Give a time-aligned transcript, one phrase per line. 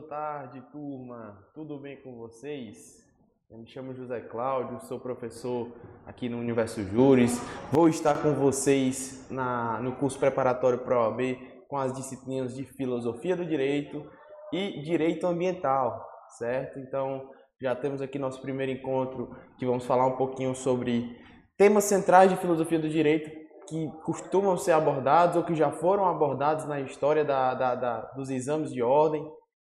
[0.00, 1.36] boa tarde, turma.
[1.54, 3.06] Tudo bem com vocês?
[3.50, 5.70] Eu me chamo José Cláudio, sou professor
[6.06, 7.38] aqui no Universo Júris.
[7.70, 11.20] Vou estar com vocês na, no curso preparatório para OAB
[11.68, 14.02] com as disciplinas de Filosofia do Direito
[14.50, 16.02] e Direito Ambiental,
[16.38, 16.78] certo?
[16.78, 17.28] Então,
[17.60, 21.14] já temos aqui nosso primeiro encontro que vamos falar um pouquinho sobre
[21.58, 23.30] temas centrais de Filosofia do Direito
[23.68, 28.30] que costumam ser abordados ou que já foram abordados na história da, da, da, dos
[28.30, 29.24] exames de ordem,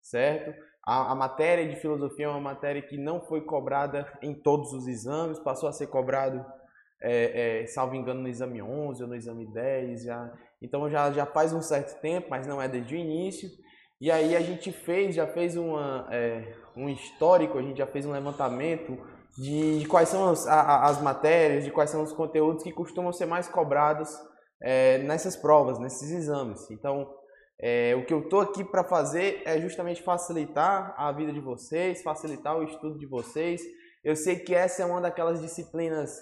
[0.05, 0.54] certo?
[0.86, 4.88] A, a, matéria de filosofia é uma matéria que não foi cobrada em todos os
[4.88, 6.46] exames, passou a ser cobrado,
[7.02, 10.04] é, é, salvo engano, no exame 11 ou no exame 10.
[10.04, 13.49] Já, então já, já faz um certo tempo, mas não é desde o início.
[13.99, 18.05] E aí a gente fez, já fez uma, é, um histórico, a gente já fez
[18.05, 18.98] um levantamento
[19.35, 23.12] de, de quais são as, a, as, matérias, de quais são os conteúdos que costumam
[23.12, 24.16] ser mais cobrados
[24.62, 26.70] é, nessas provas, nesses exames.
[26.70, 27.10] Então,
[27.60, 32.04] é, o que eu estou aqui para fazer é justamente facilitar a vida de vocês,
[32.04, 33.62] facilitar o estudo de vocês.
[34.04, 36.16] Eu sei que essa é uma daquelas disciplinas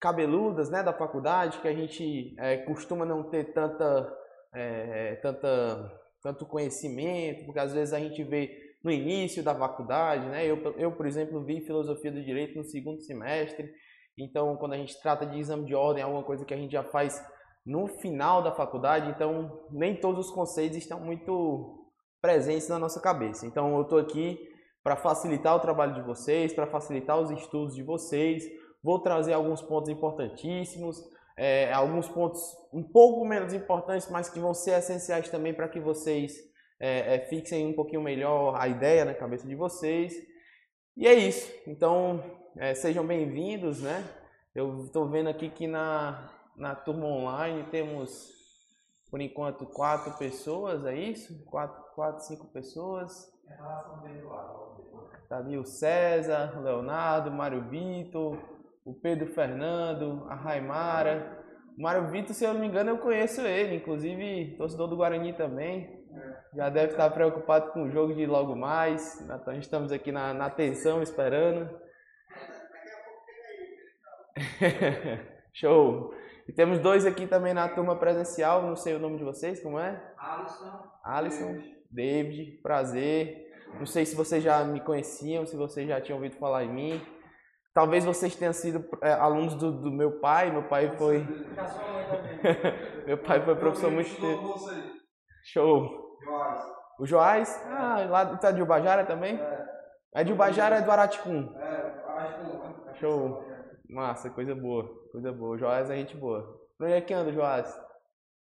[0.00, 4.12] cabeludas né, da faculdade, que a gente é, costuma não ter tanta,
[4.52, 8.50] é, tanta, tanto conhecimento, porque às vezes a gente vê
[8.82, 10.44] no início da faculdade, né?
[10.44, 13.72] Eu, eu, por exemplo, vi filosofia do direito no segundo semestre.
[14.18, 16.72] Então, quando a gente trata de exame de ordem, é alguma coisa que a gente
[16.72, 17.24] já faz
[17.64, 21.82] no final da faculdade, então nem todos os conceitos estão muito
[22.20, 23.46] presentes na nossa cabeça.
[23.46, 24.38] Então, eu estou aqui
[24.82, 28.44] para facilitar o trabalho de vocês, para facilitar os estudos de vocês.
[28.82, 31.00] Vou trazer alguns pontos importantíssimos,
[31.36, 32.40] é, alguns pontos
[32.72, 36.36] um pouco menos importantes, mas que vão ser essenciais também para que vocês
[36.80, 40.14] é, é, fixem um pouquinho melhor a ideia na cabeça de vocês.
[40.96, 41.50] E é isso.
[41.66, 42.22] Então,
[42.56, 44.04] é, sejam bem-vindos, né?
[44.54, 48.30] Eu estou vendo aqui que na, na turma online temos,
[49.10, 51.44] por enquanto, quatro pessoas, é isso?
[51.46, 53.30] Quatro, quatro cinco pessoas.
[55.28, 58.38] Tá ali o César, o Leonardo, o Mário Vitor,
[58.84, 61.42] o Pedro Fernando, a Raimara.
[61.76, 65.32] O Mário Vitor, se eu não me engano, eu conheço ele, inclusive torcedor do Guarani
[65.32, 66.02] também.
[66.54, 69.20] Já deve estar preocupado com o jogo de logo mais.
[69.22, 71.70] Então estamos aqui na, na tensão esperando.
[75.54, 76.14] Show!
[76.48, 79.78] E temos dois aqui também na turma presencial, não sei o nome de vocês, como
[79.78, 80.02] é?
[80.18, 80.82] Alisson.
[81.04, 83.50] Alisson, David, prazer.
[83.78, 87.06] Não sei se vocês já me conheciam, se vocês já tinham ouvido falar em mim.
[87.74, 90.50] Talvez vocês tenham sido é, alunos do, do, meu pai.
[90.50, 91.26] Meu pai foi.
[93.06, 94.54] meu pai foi professor muito tempo.
[95.44, 96.18] Show!
[96.22, 96.64] Joás.
[97.00, 97.66] O Joás?
[97.66, 99.40] Ah, lá tá de Ubajara também?
[99.40, 99.66] É.
[100.16, 101.50] É de Ubajara, é do Araticum?
[101.56, 102.94] É, Araticum.
[102.94, 103.44] Show.
[103.88, 105.01] Massa, coisa boa.
[105.12, 105.54] Coisa boa.
[105.54, 106.58] O Joás é gente boa.
[106.78, 107.78] Por onde é que anda Joás?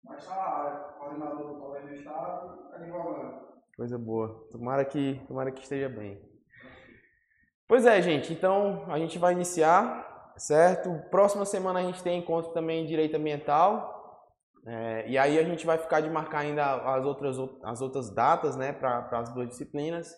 [0.02, 3.44] Mas tá coordenador do Colégio do Estado, advogando.
[3.76, 4.48] Coisa boa.
[4.50, 6.18] Tomara que, tomara que esteja bem.
[7.68, 8.32] Pois é, gente.
[8.32, 10.90] Então, a gente vai iniciar, certo?
[11.10, 13.92] Próxima semana a gente tem encontro também em Direito Ambiental.
[14.66, 18.56] É, e aí a gente vai ficar de marcar ainda as outras, as outras datas
[18.56, 20.14] né, para as duas disciplinas.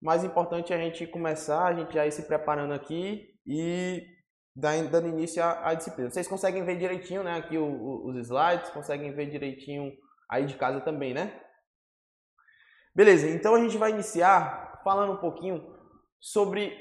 [0.00, 4.13] Mais importante é a gente começar, a gente já ir se preparando aqui e
[4.54, 6.10] dando início à, à disciplina.
[6.10, 9.92] Vocês conseguem ver direitinho né, aqui o, o, os slides, conseguem ver direitinho
[10.28, 11.40] aí de casa também, né?
[12.94, 15.74] Beleza, então a gente vai iniciar falando um pouquinho
[16.20, 16.72] sobre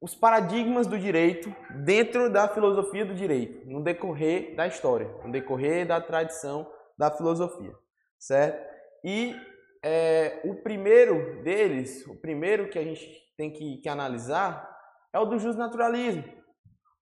[0.00, 5.86] os paradigmas do direito dentro da filosofia do direito, no decorrer da história, no decorrer
[5.86, 7.72] da tradição da filosofia,
[8.18, 8.62] certo?
[9.02, 9.34] E
[9.82, 14.68] é, o primeiro deles, o primeiro que a gente tem que, que analisar
[15.12, 16.24] é o do justnaturalismo,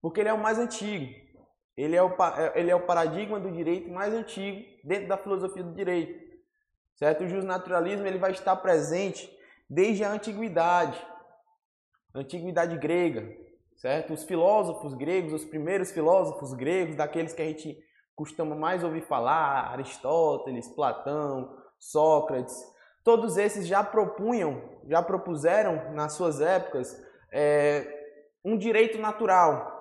[0.01, 1.13] porque ele é o mais antigo.
[1.77, 5.63] Ele é, o, é, ele é o paradigma do direito mais antigo dentro da filosofia
[5.63, 6.19] do direito,
[6.95, 7.23] certo?
[7.23, 9.31] O justnaturalismo ele vai estar presente
[9.69, 11.01] desde a antiguidade,
[12.13, 13.33] antiguidade grega,
[13.77, 14.13] certo?
[14.13, 17.77] Os filósofos gregos, os primeiros filósofos gregos, daqueles que a gente
[18.15, 22.55] costuma mais ouvir falar, Aristóteles, Platão, Sócrates,
[23.03, 27.01] todos esses já propunham, já propuseram nas suas épocas
[27.31, 27.87] é,
[28.43, 29.80] um direito natural,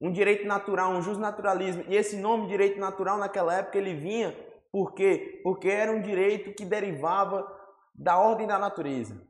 [0.00, 1.84] um direito natural, um justnaturalismo.
[1.88, 4.34] E esse nome direito natural naquela época ele vinha
[4.70, 5.40] por quê?
[5.42, 7.46] Porque era um direito que derivava
[7.94, 9.20] da ordem da natureza.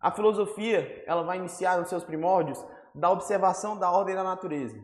[0.00, 2.64] A filosofia, ela vai iniciar nos seus primórdios
[2.94, 4.76] da observação da ordem da natureza,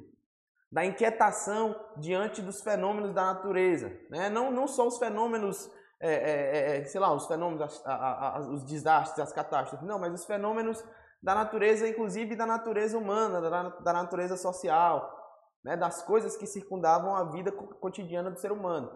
[0.70, 4.28] da inquietação diante dos fenômenos da natureza, né?
[4.28, 8.64] não, não só os fenômenos, é, é, é, sei lá, os fenômenos, a, a, os
[8.64, 10.84] desastres, as catástrofes, não, mas os fenômenos
[11.22, 15.21] da natureza, inclusive da natureza humana, da, da natureza social,
[15.64, 15.76] né?
[15.76, 18.90] das coisas que circundavam a vida cotidiana do ser humano.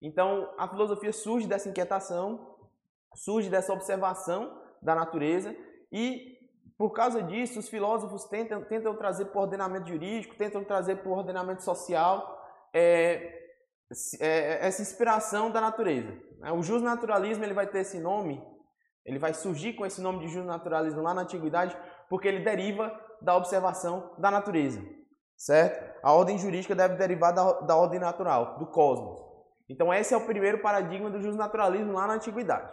[0.00, 2.56] Então, a filosofia surge dessa inquietação,
[3.14, 5.54] surge dessa observação da natureza
[5.92, 6.32] e
[6.76, 11.08] por causa disso os filósofos tentam, tentam trazer para o ordenamento jurídico, tentam trazer para
[11.08, 12.42] o ordenamento social
[12.74, 13.42] é,
[14.18, 16.12] é, essa inspiração da natureza.
[16.38, 16.50] Né?
[16.50, 18.42] O justnaturalismo ele vai ter esse nome,
[19.04, 21.76] ele vai surgir com esse nome de justnaturalismo lá na antiguidade,
[22.08, 24.82] porque ele deriva da observação da natureza,
[25.36, 26.00] certo?
[26.02, 29.18] A ordem jurídica deve derivar da, da ordem natural, do cosmos.
[29.68, 32.72] Então esse é o primeiro paradigma do justnaturalismo lá na antiguidade,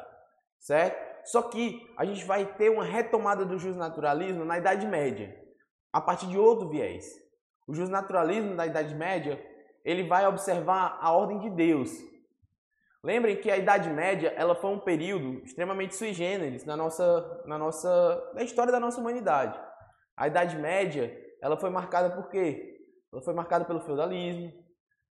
[0.59, 1.09] certo?
[1.25, 5.35] Só que a gente vai ter uma retomada do justnaturalismo na Idade Média,
[5.93, 7.05] a partir de outro viés.
[7.67, 9.39] O justnaturalismo da Idade Média
[9.83, 11.91] ele vai observar a ordem de Deus.
[13.03, 17.57] Lembrem que a Idade Média ela foi um período extremamente sui generis na nossa, na
[17.57, 19.59] nossa, na história da nossa humanidade.
[20.17, 22.77] A Idade Média ela foi marcada por quê?
[23.11, 24.51] Ela foi marcada pelo feudalismo,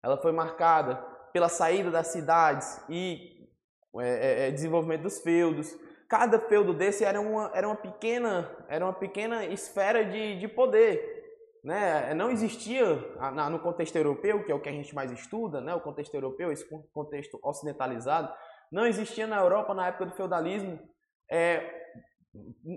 [0.03, 0.95] ela foi marcada
[1.33, 3.49] pela saída das cidades e
[3.99, 5.75] é, é, é desenvolvimento dos feudos.
[6.09, 11.17] Cada feudo desse era uma, era uma pequena era uma pequena esfera de, de poder
[11.67, 12.95] né, não existia
[13.51, 16.49] no contexto europeu, que é o que a gente mais estuda, né, o contexto europeu,
[16.49, 18.33] esse contexto ocidentalizado,
[18.71, 20.79] não existia na Europa, na época do feudalismo,
[21.29, 21.91] é,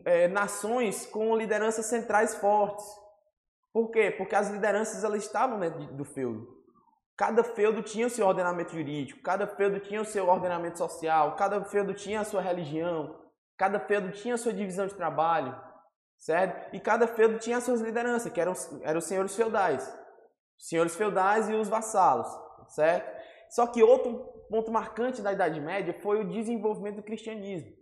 [0.05, 2.85] é, nações com lideranças centrais fortes.
[3.73, 4.11] Por quê?
[4.11, 6.47] Porque as lideranças elas estavam dentro do feudo.
[7.17, 11.63] Cada feudo tinha o seu ordenamento jurídico, cada feudo tinha o seu ordenamento social, cada
[11.65, 13.15] feudo tinha a sua religião,
[13.59, 15.55] cada feudo tinha a sua divisão de trabalho
[16.21, 16.75] certo?
[16.75, 18.53] E cada feudo tinha as suas lideranças, que eram,
[18.83, 19.89] eram os senhores feudais.
[20.59, 22.29] Os senhores feudais e os vassalos,
[22.69, 23.19] certo?
[23.51, 24.19] Só que outro
[24.49, 27.73] ponto marcante da Idade Média foi o desenvolvimento do cristianismo.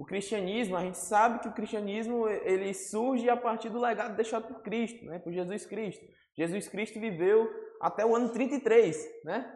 [0.00, 4.48] O cristianismo, a gente sabe que o cristianismo ele surge a partir do legado deixado
[4.48, 5.18] por Cristo, né?
[5.18, 6.02] por Jesus Cristo.
[6.34, 7.46] Jesus Cristo viveu
[7.78, 9.54] até o ano 33, né?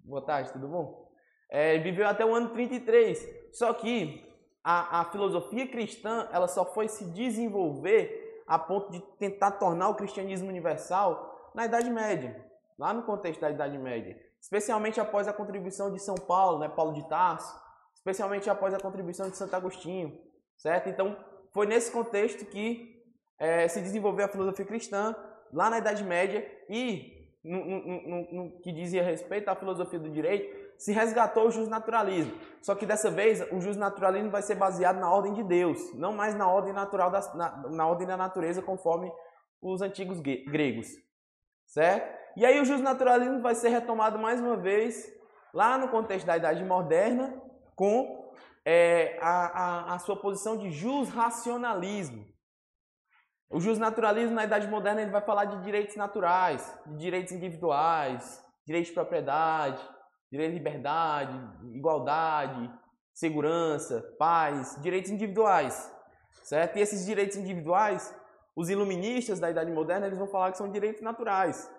[0.00, 1.10] Boa tarde, tudo bom?
[1.50, 3.26] É, viveu até o ano 33.
[3.54, 4.22] Só que
[4.62, 9.94] a, a filosofia cristã ela só foi se desenvolver a ponto de tentar tornar o
[9.94, 12.46] cristianismo universal na Idade Média,
[12.78, 16.92] lá no contexto da Idade Média, especialmente após a contribuição de São Paulo, né, Paulo
[16.92, 17.66] de Tarso,
[18.08, 20.18] especialmente após a contribuição de Santo Agostinho,
[20.56, 20.88] certo?
[20.88, 21.16] Então,
[21.52, 22.96] foi nesse contexto que
[23.38, 25.14] é, se desenvolveu a filosofia cristã
[25.52, 27.12] lá na Idade Média e
[27.44, 32.32] no, no, no, no que dizia respeito à filosofia do direito, se resgatou o justnaturalismo.
[32.62, 36.34] Só que dessa vez o justnaturalismo vai ser baseado na ordem de Deus, não mais
[36.34, 39.12] na ordem natural da, na, na ordem da natureza conforme
[39.60, 40.88] os antigos gregos,
[41.66, 42.16] certo?
[42.36, 45.06] E aí o justnaturalismo vai ser retomado mais uma vez
[45.52, 47.47] lá no contexto da Idade Moderna
[47.78, 48.32] com
[48.64, 52.26] é, a, a, a, sua posição de jusracionalismo.
[53.48, 58.88] O justnaturalismo na Idade Moderna ele vai falar de direitos naturais, de direitos individuais, direitos
[58.88, 59.80] de propriedade,
[60.30, 61.40] direito à liberdade,
[61.72, 62.70] igualdade,
[63.14, 65.90] segurança, paz, direitos individuais,
[66.42, 66.76] certo?
[66.76, 68.12] E esses direitos individuais,
[68.56, 71.70] os iluministas da Idade Moderna, eles vão falar que são direitos naturais,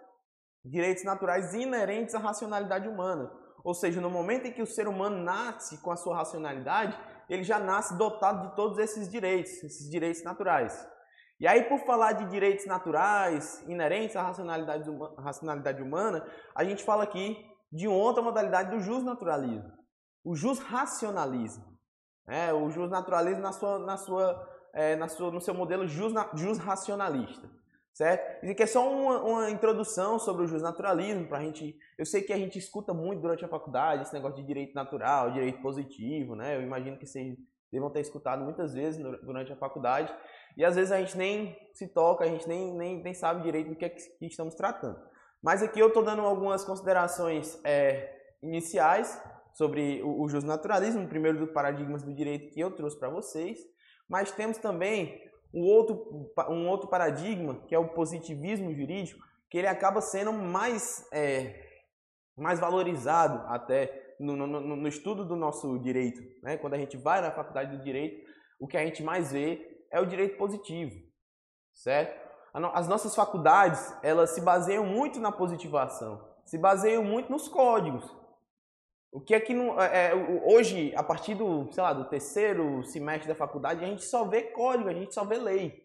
[0.63, 3.29] direitos naturais inerentes à racionalidade humana.
[3.63, 6.97] Ou seja, no momento em que o ser humano nasce com a sua racionalidade,
[7.29, 10.87] ele já nasce dotado de todos esses direitos, esses direitos naturais.
[11.39, 17.03] E aí, por falar de direitos naturais, inerentes à racionalidade, racionalidade humana, a gente fala
[17.03, 17.37] aqui
[17.71, 19.71] de outra modalidade do justnaturalismo,
[20.23, 21.69] o jusracionalismo.
[22.27, 27.49] É, o justnaturalismo na sua, na sua, é, na sua, no seu modelo jusracionalista.
[27.99, 28.41] Certo?
[28.41, 31.77] Isso aqui é só uma, uma introdução sobre o justnaturalismo para a gente.
[31.97, 35.33] Eu sei que a gente escuta muito durante a faculdade esse negócio de direito natural,
[35.33, 36.55] direito positivo, né?
[36.55, 37.35] Eu imagino que vocês
[37.69, 40.15] devam ter escutado muitas vezes durante a faculdade
[40.55, 43.71] e às vezes a gente nem se toca, a gente nem, nem, nem sabe direito
[43.71, 44.97] do que, é que estamos tratando.
[45.43, 51.51] Mas aqui eu estou dando algumas considerações é, iniciais sobre o, o justnaturalismo, primeiro dos
[51.51, 53.59] paradigmas do direito que eu trouxe para vocês.
[54.07, 59.67] Mas temos também um outro, um outro paradigma, que é o positivismo jurídico, que ele
[59.67, 61.59] acaba sendo mais, é,
[62.37, 66.21] mais valorizado até no, no, no, estudo do nosso direito.
[66.43, 66.57] Né?
[66.57, 68.29] Quando a gente vai na faculdade do direito,
[68.59, 70.95] o que a gente mais vê é o direito positivo,
[71.73, 72.29] certo?
[72.73, 78.18] as nossas faculdades, elas se baseiam muito na positivação, se baseiam muito nos códigos.
[79.11, 82.83] O que é que não, é, é hoje, a partir do, sei lá, do terceiro
[82.83, 85.81] semestre da faculdade, a gente só vê código, a gente só vê lei.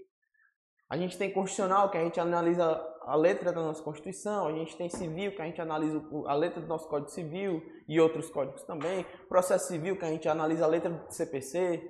[0.91, 4.77] A gente tem constitucional, que a gente analisa a letra da nossa Constituição, a gente
[4.77, 8.63] tem civil, que a gente analisa a letra do nosso Código Civil e outros códigos
[8.65, 11.83] também, processo civil, que a gente analisa a letra do CPC,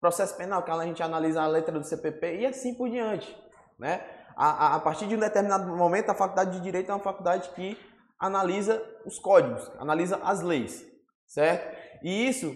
[0.00, 3.34] processo penal, que a gente analisa a letra do CPP e assim por diante.
[3.78, 4.04] Né?
[4.36, 7.50] A, a, a, partir de um determinado momento, a faculdade de Direito é uma faculdade
[7.50, 7.78] que
[8.18, 10.86] analisa os códigos, analisa as leis,
[11.26, 11.76] certo?
[12.02, 12.54] E isso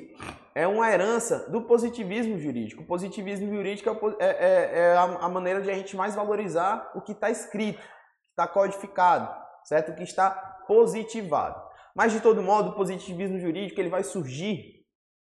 [0.54, 2.82] é uma herança do positivismo jurídico.
[2.82, 3.88] O positivismo jurídico
[4.18, 7.82] é, é, é, é a maneira de a gente mais valorizar o que está escrito,
[8.30, 9.34] está codificado,
[9.64, 9.92] certo?
[9.92, 10.30] O que está
[10.66, 11.62] positivado.
[11.94, 14.84] Mas, de todo modo, o positivismo jurídico ele vai surgir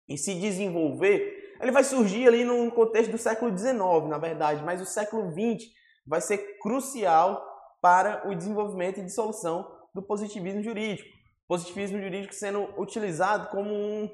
[0.08, 1.56] e se desenvolver.
[1.62, 3.78] Ele vai surgir ali no contexto do século XIX,
[4.10, 5.70] na verdade, mas o século XX
[6.06, 7.42] vai ser crucial
[7.82, 11.10] para o desenvolvimento e dissolução do positivismo jurídico.
[11.48, 14.10] Positivismo jurídico sendo utilizado como, um,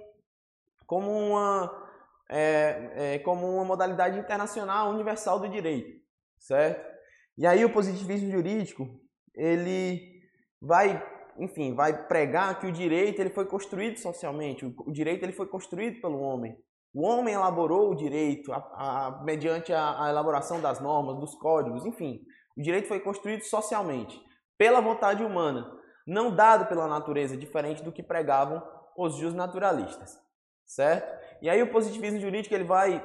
[0.85, 1.89] como, uma,
[2.29, 6.01] é, é, como uma modalidade internacional universal do direito,
[6.39, 6.97] certo?
[7.37, 8.89] E aí o positivismo jurídico
[9.35, 10.17] ele
[10.59, 11.03] vai,
[11.37, 16.01] enfim, vai pregar que o direito ele foi construído socialmente, o, direito ele foi construído
[16.01, 16.57] pelo homem.
[16.91, 21.85] O homem elaborou o direito a, a, mediante a, a elaboração das normas, dos códigos,
[21.85, 22.21] enfim.
[22.57, 24.19] O direito foi construído socialmente,
[24.57, 25.71] pela vontade humana,
[26.05, 28.63] não dado pela natureza, diferente do que pregavam
[28.95, 30.17] os justnaturalistas,
[30.65, 31.25] certo?
[31.41, 33.03] E aí o positivismo jurídico ele vai,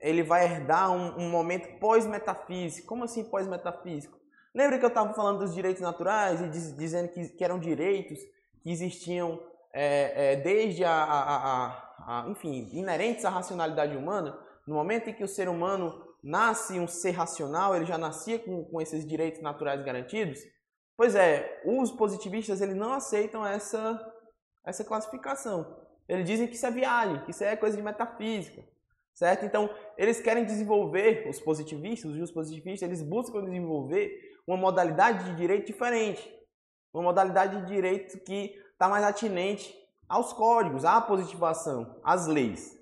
[0.00, 2.86] ele vai herdar um, um momento pós-metafísico.
[2.86, 4.18] Como assim pós-metafísico?
[4.54, 8.18] Lembra que eu estava falando dos direitos naturais e diz, dizendo que, que, eram direitos
[8.62, 9.38] que existiam
[9.72, 14.38] é, é, desde a, a, a, a, enfim, inerentes à racionalidade humana?
[14.66, 18.64] No momento em que o ser humano nasce um ser racional, ele já nascia com,
[18.64, 20.38] com esses direitos naturais garantidos?
[20.96, 24.00] Pois é, os positivistas eles não aceitam essa,
[24.64, 25.84] essa classificação.
[26.08, 28.62] Eles dizem que isso é viagem, que isso é coisa de metafísica,
[29.12, 29.44] certo?
[29.44, 34.12] Então, eles querem desenvolver, os positivistas, os positivistas, eles buscam desenvolver
[34.46, 36.32] uma modalidade de direito diferente.
[36.92, 39.74] Uma modalidade de direito que está mais atinente
[40.08, 42.78] aos códigos, à positivação, às leis,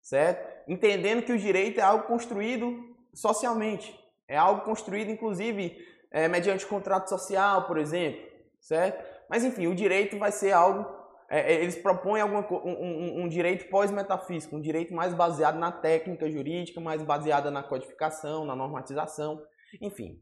[0.00, 0.50] certo?
[0.70, 3.98] entendendo que o direito é algo construído socialmente,
[4.28, 5.76] é algo construído, inclusive,
[6.10, 8.20] é, mediante contrato social, por exemplo,
[8.60, 9.04] certo?
[9.28, 10.84] Mas, enfim, o direito vai ser algo,
[11.30, 15.70] é, é eles propõem alguma, um, um, um direito pós-metafísico, um direito mais baseado na
[15.70, 19.40] técnica jurídica, mais baseada na codificação, na normatização,
[19.80, 20.20] enfim.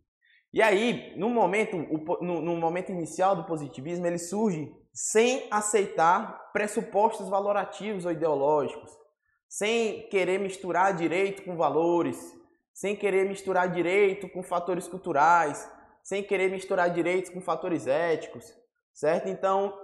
[0.52, 1.76] E aí, no momento,
[2.21, 8.90] no, no momento inicial do positivismo, ele surge sem aceitar pressupostos valorativos ou ideológicos,
[9.49, 12.18] sem querer misturar direito com valores,
[12.73, 15.71] sem querer misturar direito com fatores culturais,
[16.09, 18.50] sem querer misturar direitos com fatores éticos,
[18.95, 19.29] certo?
[19.29, 19.79] Então,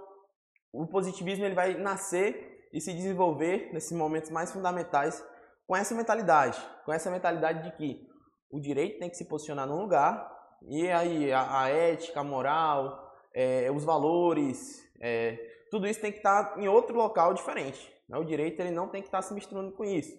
[0.73, 5.23] o positivismo ele vai nascer e se desenvolver nesses momentos mais fundamentais
[5.67, 8.07] com essa mentalidade, com essa mentalidade de que
[8.49, 10.27] o direito tem que se posicionar num lugar
[10.67, 15.37] e aí a, a ética, a moral, é, os valores, é,
[15.69, 17.93] tudo isso tem que estar em outro local diferente.
[18.09, 18.17] Né?
[18.17, 20.17] O direito ele não tem que estar se misturando com isso.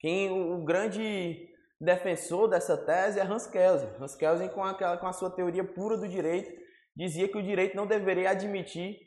[0.00, 1.48] Quem o, grande
[1.80, 3.90] defensor dessa tese é Hans Kelsen.
[4.00, 6.50] Hans Kelsen, com, aquela, com a sua teoria pura do direito,
[6.94, 8.98] dizia que o direito não deveria admitir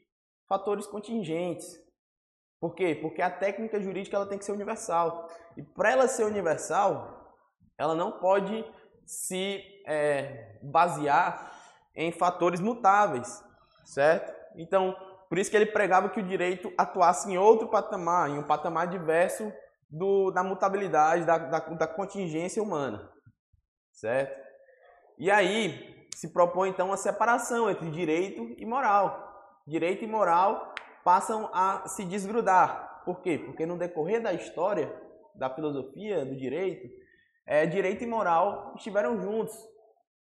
[0.47, 1.67] fatores contingentes.
[2.59, 2.97] Por quê?
[3.01, 5.27] Porque a técnica jurídica ela tem que ser universal.
[5.55, 7.35] E para ela ser universal,
[7.77, 8.65] ela não pode
[9.05, 11.51] se é, basear
[11.95, 13.43] em fatores mutáveis,
[13.85, 14.31] certo?
[14.55, 14.95] Então,
[15.27, 18.87] por isso que ele pregava que o direito atuasse em outro patamar, em um patamar
[18.87, 19.51] diverso
[19.89, 23.11] do, da mutabilidade, da, da, da contingência humana.
[23.91, 24.39] Certo?
[25.17, 29.61] E aí se propõe então a separação entre direito e moral.
[29.67, 33.03] Direito e moral passam a se desgrudar.
[33.05, 33.37] Por quê?
[33.37, 34.93] Porque no decorrer da história,
[35.35, 36.87] da filosofia, do direito,
[37.45, 39.55] é, direito e moral estiveram juntos.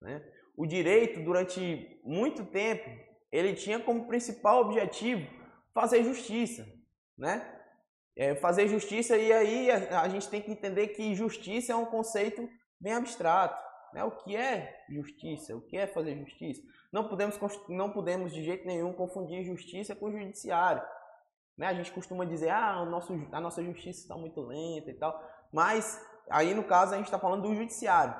[0.00, 0.23] Né?
[0.56, 2.88] O direito, durante muito tempo,
[3.33, 5.26] ele tinha como principal objetivo
[5.73, 6.64] fazer justiça,
[7.18, 7.53] né?
[8.16, 11.87] É fazer justiça e aí a, a, gente tem que entender que justiça é um
[11.87, 12.49] conceito
[12.80, 13.61] bem abstrato,
[13.92, 14.04] né?
[14.04, 15.56] O que é justiça?
[15.56, 16.62] O que é fazer justiça?
[16.92, 17.37] Não podemos
[17.68, 20.83] não podemos de jeito nenhum confundir justiça com judiciário,
[21.59, 21.66] né?
[21.66, 25.21] A gente costuma dizer ah o nosso a nossa justiça está muito lenta e tal,
[25.52, 28.14] mas aí no caso a gente está falando do judiciário.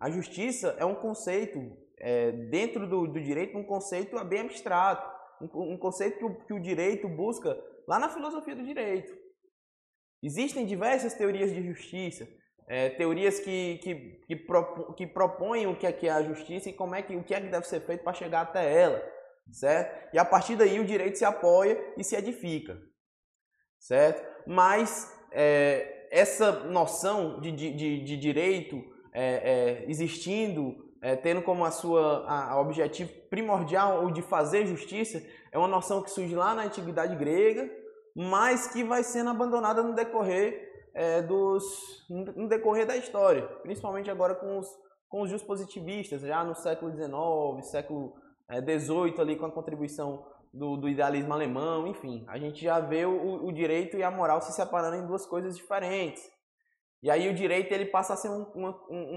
[0.00, 5.08] A justiça é um conceito é, dentro do, do, direito um conceito bem abstrato,
[5.40, 9.12] um, um conceito que o, que o direito busca lá na filosofia do direito.
[10.22, 12.28] Existem diversas teorias de justiça,
[12.68, 16.70] é, teorias que, que, que, propo, que, propõem o que é, que é a justiça
[16.70, 19.02] e como é que, o que é que deve ser feito para chegar até ela,
[19.50, 20.14] certo?
[20.14, 22.80] E a partir daí o direito se apoia e se edifica,
[23.80, 24.24] certo?
[24.46, 28.80] Mas é, essa noção de, de, de, de direito
[29.12, 34.64] é, é existindo é, tendo como a sua a, a objetivo primordial o de fazer
[34.66, 37.68] justiça, é uma noção que surge lá na antiguidade grega,
[38.16, 41.64] mas que vai sendo abandonada no decorrer é, dos
[42.08, 44.82] no decorrer da história, principalmente agora com os
[45.12, 48.14] com os positivistas, já no século XIX, século
[48.60, 52.24] 18 ali com a contribuição do, do, idealismo alemão, enfim.
[52.28, 55.54] A gente já vê o, o, direito e a moral se separando em duas coisas
[55.54, 56.22] diferentes.
[57.02, 58.70] E aí o direito ele passa a ser um, uma,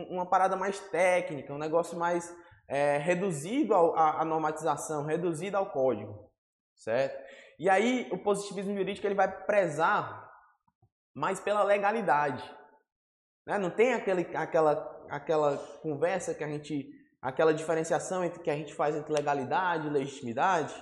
[0.09, 2.35] uma parada mais técnica, um negócio mais
[2.67, 6.31] é, reduzido à normatização, reduzido ao código,
[6.75, 7.23] certo?
[7.59, 10.25] E aí o positivismo jurídico ele vai prezar
[11.13, 12.43] mais pela legalidade.
[13.45, 13.57] Né?
[13.57, 16.89] Não tem aquele, aquela, aquela conversa que a gente,
[17.21, 20.73] aquela diferenciação entre que a gente faz entre legalidade e legitimidade,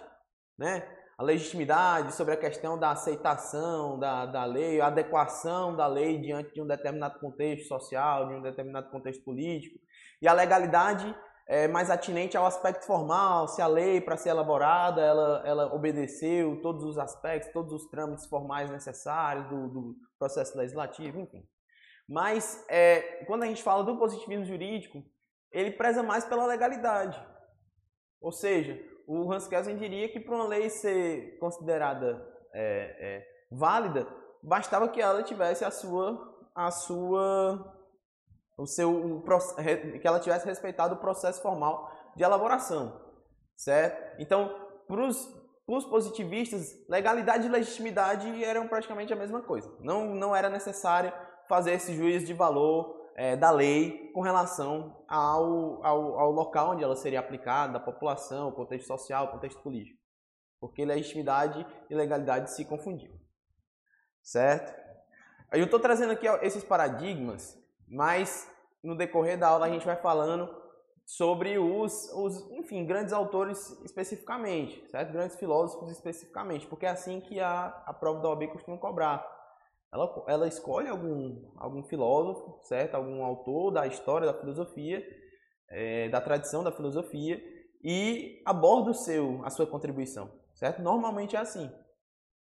[0.58, 1.03] né?
[1.18, 6.54] A legitimidade sobre a questão da aceitação da, da lei, a adequação da lei diante
[6.54, 9.80] de um determinado contexto social, de um determinado contexto político.
[10.22, 11.16] E a legalidade
[11.48, 16.62] é mais atinente ao aspecto formal, se a lei, para ser elaborada, ela, ela obedeceu
[16.62, 21.46] todos os aspectos, todos os trâmites formais necessários do, do processo legislativo, enfim.
[22.08, 25.04] Mas é, quando a gente fala do positivismo jurídico,
[25.52, 27.24] ele preza mais pela legalidade.
[28.22, 34.08] Ou seja, o Hans Kelsen diria que para uma lei ser considerada é, é, válida,
[34.42, 37.76] bastava que ela tivesse a sua, a sua,
[38.58, 39.24] o seu,
[40.02, 43.02] que ela tivesse respeitado o processo formal de elaboração,
[43.56, 44.22] certo?
[44.22, 44.54] Então,
[44.88, 49.74] para os positivistas, legalidade e legitimidade eram praticamente a mesma coisa.
[49.80, 51.12] Não, não era necessário
[51.48, 56.84] fazer esse juízo de valor é, da lei com relação ao, ao, ao, local onde
[56.84, 60.00] ela seria aplicada, a população, o contexto social, o contexto político.
[60.60, 63.14] Porque legitimidade e legalidade se confundiam.
[64.22, 64.74] Certo?
[65.52, 68.50] Eu estou trazendo aqui esses paradigmas, mas
[68.82, 70.64] no decorrer da aula a gente vai falando
[71.06, 75.12] sobre os, os enfim, grandes autores especificamente, certo?
[75.12, 79.24] Grandes filósofos especificamente, porque é assim que a, a prova da OAB costuma cobrar
[79.94, 82.96] ela, ela escolhe algum, algum filósofo, certo?
[82.96, 85.06] Algum autor da história da filosofia,
[85.70, 87.40] é, da tradição da filosofia
[87.84, 90.82] e aborda o seu, a sua contribuição, certo?
[90.82, 91.70] Normalmente é assim.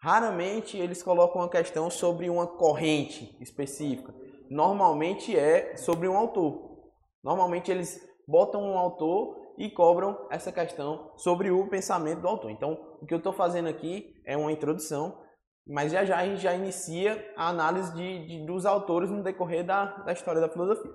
[0.01, 4.13] Raramente eles colocam uma questão sobre uma corrente específica.
[4.49, 6.79] Normalmente é sobre um autor.
[7.23, 12.51] Normalmente eles botam um autor e cobram essa questão sobre o pensamento do autor.
[12.51, 15.24] Então, o que eu estou fazendo aqui é uma introdução
[15.67, 19.65] mas já já a gente já inicia a análise de, de dos autores no decorrer
[19.65, 20.91] da, da história da filosofia.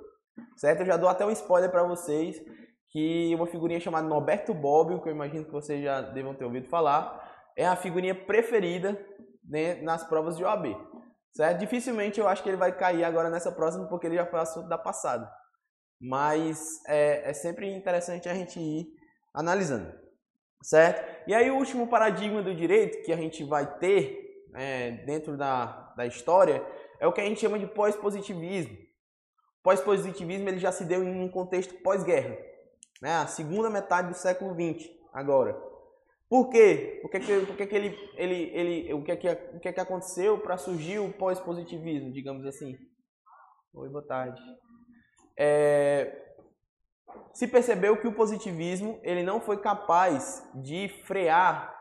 [0.56, 0.80] Certo?
[0.80, 2.40] Eu já dou até um spoiler para vocês
[2.90, 6.68] que uma figurinha chamada Norberto Bobbio, que eu imagino que vocês já devam ter ouvido
[6.68, 7.20] falar,
[7.56, 8.98] é a figurinha preferida
[9.44, 10.76] né, nas provas de OAB.
[11.32, 11.58] Certo?
[11.58, 14.68] Dificilmente eu acho que ele vai cair agora nessa próxima, porque ele já foi assunto
[14.68, 15.30] da passada.
[16.00, 18.86] Mas é, é sempre interessante a gente ir
[19.34, 19.92] analisando.
[20.62, 21.28] Certo?
[21.28, 25.92] E aí o último paradigma do direito que a gente vai ter é, dentro da,
[25.96, 26.64] da história
[26.98, 28.76] é o que a gente chama de pós-positivismo.
[29.62, 32.36] Pós-positivismo ele já se deu em um contexto pós-guerra,
[33.00, 33.16] né?
[33.16, 35.54] a segunda metade do século XX, agora.
[36.28, 37.00] Por quê?
[37.02, 40.38] Por que, que, por que, ele, ele, ele, o que, que, o que, que aconteceu
[40.38, 42.78] para surgir o pós-positivismo, digamos assim?
[43.74, 44.40] Oi, boa tarde.
[45.36, 46.34] É,
[47.34, 51.76] se percebeu que o positivismo ele não foi capaz de frear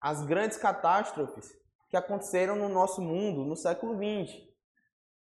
[0.00, 1.63] as grandes catástrofes
[1.94, 4.36] que aconteceram no nosso mundo no século XX.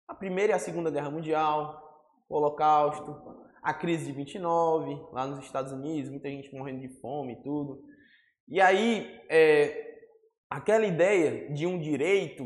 [0.06, 1.82] A Primeira e a Segunda Guerra Mundial,
[2.28, 3.16] o Holocausto,
[3.62, 7.82] a crise de 29, lá nos Estados Unidos, muita gente morrendo de fome e tudo.
[8.46, 9.98] E aí, é,
[10.50, 12.44] aquela ideia de um direito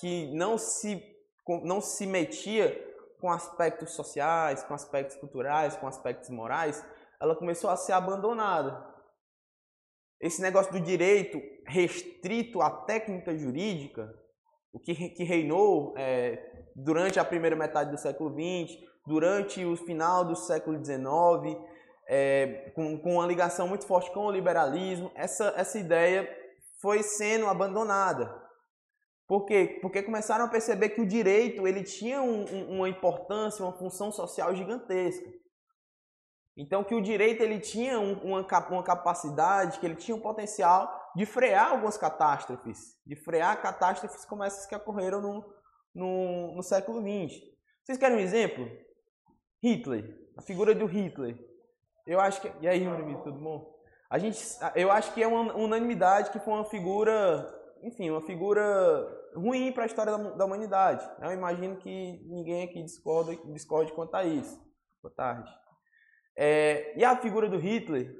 [0.00, 1.04] que não se,
[1.62, 2.74] não se metia
[3.20, 6.82] com aspectos sociais, com aspectos culturais, com aspectos morais,
[7.20, 8.82] ela começou a ser abandonada.
[10.22, 14.08] Esse negócio do direito restrito à técnica jurídica,
[14.72, 16.38] o que, que reinou é,
[16.76, 21.60] durante a primeira metade do século XX, durante o final do século XIX,
[22.08, 26.28] é, com, com uma ligação muito forte com o liberalismo, essa, essa ideia
[26.80, 28.32] foi sendo abandonada.
[29.26, 29.78] Por quê?
[29.82, 34.12] Porque começaram a perceber que o direito ele tinha um, um, uma importância, uma função
[34.12, 35.28] social gigantesca.
[36.56, 41.24] Então que o direito ele tinha uma, uma capacidade, que ele tinha um potencial de
[41.24, 45.54] frear algumas catástrofes, de frear catástrofes como essas que ocorreram no,
[45.94, 47.40] no, no século XX.
[47.84, 48.68] Vocês querem um exemplo?
[49.62, 51.38] Hitler, a figura do Hitler.
[52.06, 52.52] Eu acho que.
[52.60, 53.72] E aí, meu tudo bom?
[54.10, 54.38] A gente,
[54.74, 57.48] eu acho que é uma unanimidade que foi uma figura,
[57.82, 58.62] enfim, uma figura
[59.34, 61.08] ruim para a história da, da, humanidade.
[61.20, 64.60] Eu imagino que ninguém aqui discorda, discorde quanto a isso.
[65.02, 65.50] Boa tarde.
[66.36, 68.14] É, e a figura do Hitler,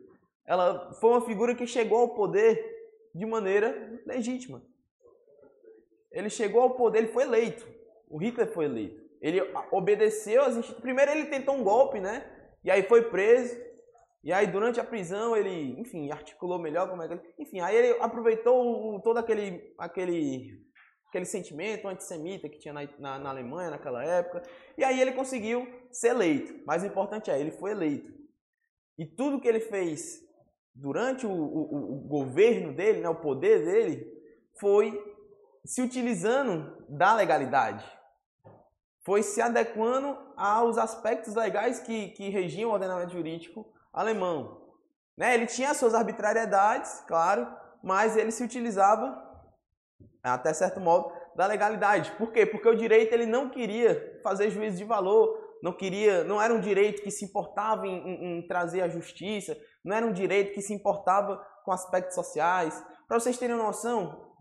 [0.47, 2.63] ela foi uma figura que chegou ao poder
[3.15, 4.63] de maneira legítima.
[6.11, 7.67] Ele chegou ao poder, ele foi eleito.
[8.09, 9.03] O Hitler foi eleito.
[9.21, 10.81] Ele obedeceu instituições.
[10.81, 12.29] Primeiro ele tentou um golpe, né?
[12.65, 13.57] E aí foi preso.
[14.25, 17.23] E aí, durante a prisão, ele, enfim, articulou melhor como é que ele...
[17.41, 20.61] Enfim, aí ele aproveitou todo aquele, aquele,
[21.13, 24.43] aquele sentimento antissemita que tinha na, na, na Alemanha naquela época.
[24.79, 26.63] E aí ele conseguiu ser eleito.
[26.67, 28.11] Mas o importante é, ele foi eleito.
[28.99, 30.23] E tudo que ele fez
[30.75, 34.11] durante o, o, o governo dele, né, o poder dele,
[34.59, 34.99] foi
[35.67, 37.85] se utilizando da legalidade.
[39.05, 44.63] Foi se adequando aos aspectos legais que, que regiam o ordenamento jurídico alemão.
[45.15, 45.35] Né?
[45.35, 47.47] Ele tinha suas arbitrariedades, claro,
[47.83, 49.32] mas ele se utilizava,
[50.31, 52.13] até certo modo, da legalidade.
[52.13, 52.47] Por quê?
[52.47, 56.61] Porque o direito ele não queria fazer juízo de valor, não queria, não era um
[56.61, 60.63] direito que se importava em, em, em trazer a justiça, não era um direito que
[60.63, 62.85] se importava com aspectos sociais.
[63.09, 64.33] Para vocês terem uma noção,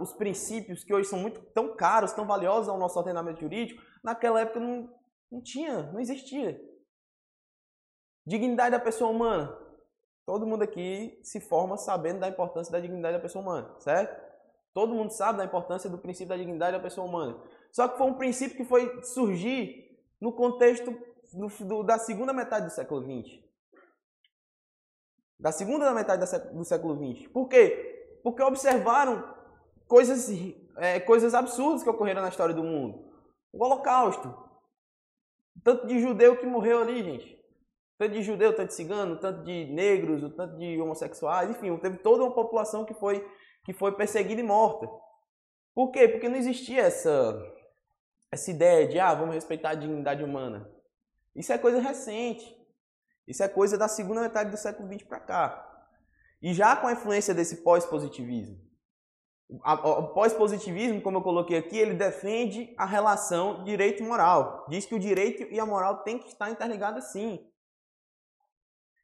[0.00, 4.40] os princípios que hoje são muito tão caros, tão valiosos ao nosso ordenamento jurídico, naquela
[4.40, 4.92] época não,
[5.30, 6.60] não tinha, não existia.
[8.26, 9.56] Dignidade da pessoa humana.
[10.26, 14.29] Todo mundo aqui se forma sabendo da importância da dignidade da pessoa humana, certo?
[14.72, 17.40] Todo mundo sabe da importância do princípio da dignidade da pessoa humana.
[17.72, 20.96] Só que foi um princípio que foi surgir no contexto
[21.32, 23.50] do, do, da segunda metade do século XX
[25.40, 27.26] da segunda metade do século XX.
[27.28, 28.18] Por quê?
[28.22, 29.24] Porque observaram
[29.88, 30.28] coisas,
[30.76, 33.10] é, coisas absurdas que ocorreram na história do mundo.
[33.52, 34.32] O Holocausto.
[35.64, 37.40] Tanto de judeu que morreu ali, gente.
[37.98, 42.22] Tanto de judeu, tanto de cigano, tanto de negros, tanto de homossexuais, enfim, teve toda
[42.22, 43.26] uma população que foi,
[43.64, 44.88] que foi perseguida e morta.
[45.74, 46.08] Por quê?
[46.08, 47.40] Porque não existia essa,
[48.30, 50.70] essa ideia de, ah, vamos respeitar a dignidade humana.
[51.34, 52.56] Isso é coisa recente.
[53.26, 55.84] Isso é coisa da segunda metade do século XX para cá.
[56.42, 58.58] E já com a influência desse pós-positivismo.
[59.48, 64.64] O pós-positivismo, como eu coloquei aqui, ele defende a relação direito moral.
[64.68, 67.46] Diz que o direito e a moral têm que estar interligados sim.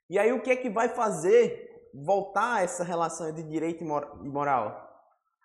[0.08, 4.84] E aí o que é que vai fazer voltar essa relação de direito e moral?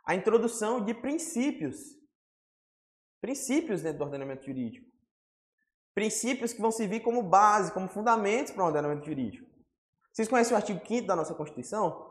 [0.05, 1.77] A introdução de princípios.
[3.19, 4.91] Princípios dentro do ordenamento jurídico
[5.93, 9.49] princípios que vão servir como base, como fundamentos para o ordenamento jurídico.
[10.11, 12.09] Vocês conhecem o artigo 5 da nossa Constituição?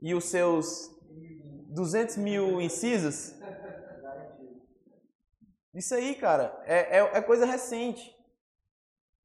[0.00, 0.90] E os seus
[1.68, 3.34] 200 mil incisos?
[5.74, 8.14] Isso aí, cara, é, é, é, coisa recente.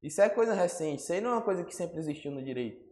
[0.02, 1.02] Isso é coisa recente.
[1.02, 2.91] Isso aí não é uma coisa que sempre existiu no direito.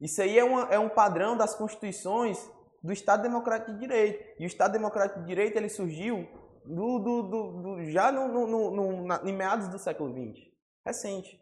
[0.00, 2.38] Isso aí é, uma, é um padrão das constituições
[2.82, 4.22] do Estado Democrático de Direito.
[4.38, 6.26] E o Estado Democrático de Direito ele surgiu
[6.64, 10.44] do, do, do, do já no, no, no, na, em meados do século XX.
[10.84, 11.40] Recente.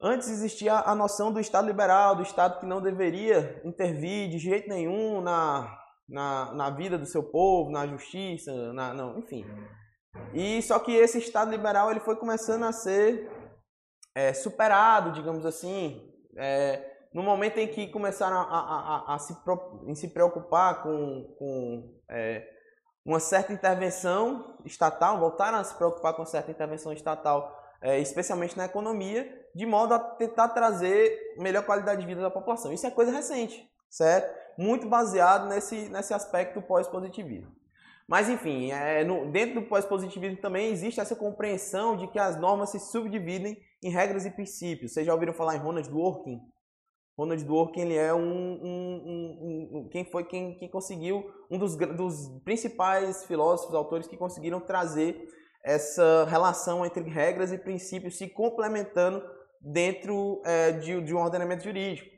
[0.00, 4.68] Antes existia a noção do Estado liberal, do Estado que não deveria intervir de jeito
[4.68, 9.44] nenhum na, na, na vida do seu povo, na justiça, na, não, enfim.
[10.34, 13.30] E só que esse Estado liberal ele foi começando a ser
[14.14, 16.02] é, superado, digamos assim,
[16.36, 19.34] é, no momento em que começaram a, a, a, a se,
[19.94, 22.46] se preocupar com, com é,
[23.04, 28.66] uma certa intervenção estatal, voltaram a se preocupar com certa intervenção estatal, é, especialmente na
[28.66, 32.72] economia, de modo a tentar trazer melhor qualidade de vida da população.
[32.72, 34.36] Isso é coisa recente, certo?
[34.58, 37.54] Muito baseado nesse, nesse aspecto pós-positivismo.
[38.08, 42.70] Mas, enfim, é, no, dentro do pós-positivismo também existe essa compreensão de que as normas
[42.70, 44.92] se subdividem em regras e princípios.
[44.92, 46.38] Vocês já ouviram falar em Ronald Dworkin?
[47.18, 51.74] Ronald Dworkin ele é um, um, um, um, quem foi quem, quem conseguiu um dos,
[51.74, 55.26] dos principais filósofos, autores que conseguiram trazer
[55.64, 59.20] essa relação entre regras e princípios se complementando
[59.60, 62.14] dentro é, de, de um ordenamento jurídico.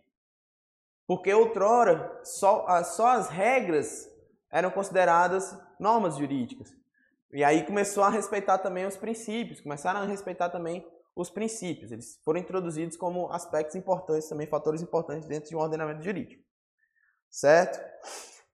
[1.07, 4.07] Porque outrora só, só as regras
[4.51, 6.75] eram consideradas normas jurídicas.
[7.33, 11.93] E aí começou a respeitar também os princípios, começaram a respeitar também os princípios.
[11.93, 16.43] Eles foram introduzidos como aspectos importantes, também fatores importantes dentro de um ordenamento jurídico.
[17.31, 17.79] Certo?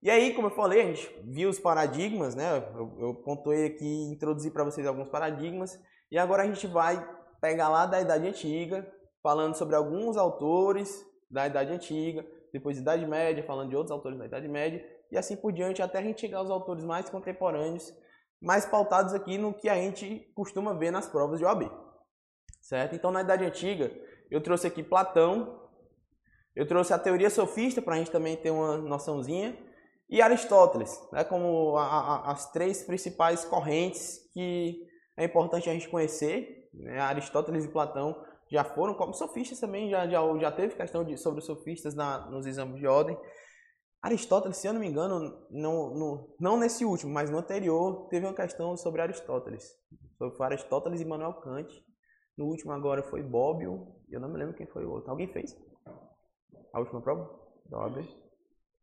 [0.02, 2.58] E aí, como eu falei, a gente viu os paradigmas, né?
[2.74, 5.80] Eu, eu pontuei aqui, introduzi para vocês alguns paradigmas.
[6.10, 7.02] E agora a gente vai
[7.40, 8.86] pegar lá da Idade Antiga,
[9.22, 14.26] falando sobre alguns autores da Idade Antiga, depois Idade Média, falando de outros autores da
[14.26, 17.94] Idade Média, e assim por diante, até a gente chegar aos autores mais contemporâneos,
[18.42, 21.84] mais pautados aqui no que a gente costuma ver nas provas de OAB
[22.64, 22.94] certo?
[22.94, 23.90] Então, na Idade Antiga,
[24.30, 25.60] eu trouxe aqui Platão,
[26.56, 29.56] eu trouxe a teoria sofista para a gente também ter uma noçãozinha,
[30.08, 35.88] e Aristóteles, né, como a, a, as três principais correntes que é importante a gente
[35.88, 36.68] conhecer.
[36.72, 36.98] Né?
[37.00, 41.40] Aristóteles e Platão já foram como sofistas também, já, já, já teve questão de, sobre
[41.40, 43.18] sofistas na, nos exames de ordem.
[44.04, 48.34] Aristóteles, se eu não me engano, não, não nesse último, mas no anterior, teve uma
[48.34, 49.66] questão sobre Aristóteles.
[50.18, 51.82] Sobre Aristóteles e Manuel Kant
[52.36, 53.96] No último agora foi Bobbio.
[54.10, 55.10] Eu não me lembro quem foi o outro.
[55.10, 55.56] Alguém fez?
[56.74, 57.30] A última prova?
[57.64, 57.78] Da?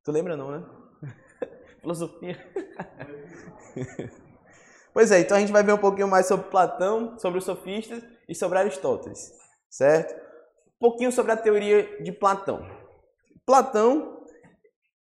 [0.03, 0.65] Tu lembra não, né?
[1.81, 2.35] Filosofia.
[4.91, 8.03] pois é, então a gente vai ver um pouquinho mais sobre Platão, sobre os sofistas
[8.27, 9.31] e sobre Aristóteles,
[9.69, 10.15] certo?
[10.77, 12.67] Um pouquinho sobre a teoria de Platão.
[13.45, 14.10] Platão,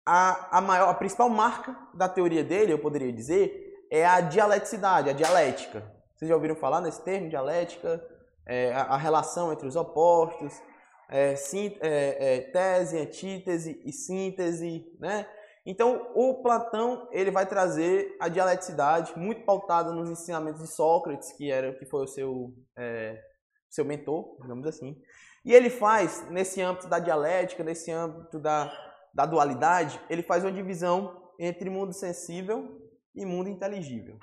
[0.07, 5.11] a, a, maior, a principal marca da teoria dele, eu poderia dizer, é a dialeticidade,
[5.11, 5.93] a dialética.
[6.15, 8.03] Vocês já ouviram falar nesse termo, dialética?
[8.47, 10.63] É, a, a, relação entre os opostos,
[11.09, 15.29] é, sim, é, é tese, antítese e síntese, né?
[15.69, 21.51] Então, o Platão ele vai trazer a dialeticidade muito pautada nos ensinamentos de Sócrates, que
[21.51, 23.21] era que foi o seu é,
[23.69, 24.97] seu mentor, digamos assim.
[25.45, 28.73] E ele faz nesse âmbito da dialética, nesse âmbito da,
[29.17, 34.19] da dualidade, ele faz uma divisão entre mundo sensível e mundo inteligível,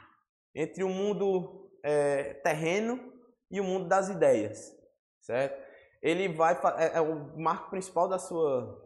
[0.54, 3.12] entre o mundo é, terreno
[3.50, 4.72] e o mundo das ideias,
[5.20, 5.60] certo?
[6.00, 8.80] Ele vai é, é o marco principal da sua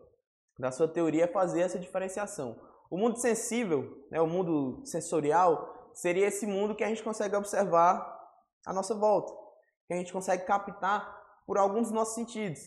[0.57, 2.57] da sua teoria é fazer essa diferenciação.
[2.89, 8.17] O mundo sensível, né, o mundo sensorial, seria esse mundo que a gente consegue observar
[8.65, 9.33] à nossa volta,
[9.85, 12.61] que a gente consegue captar por alguns dos nossos sentidos.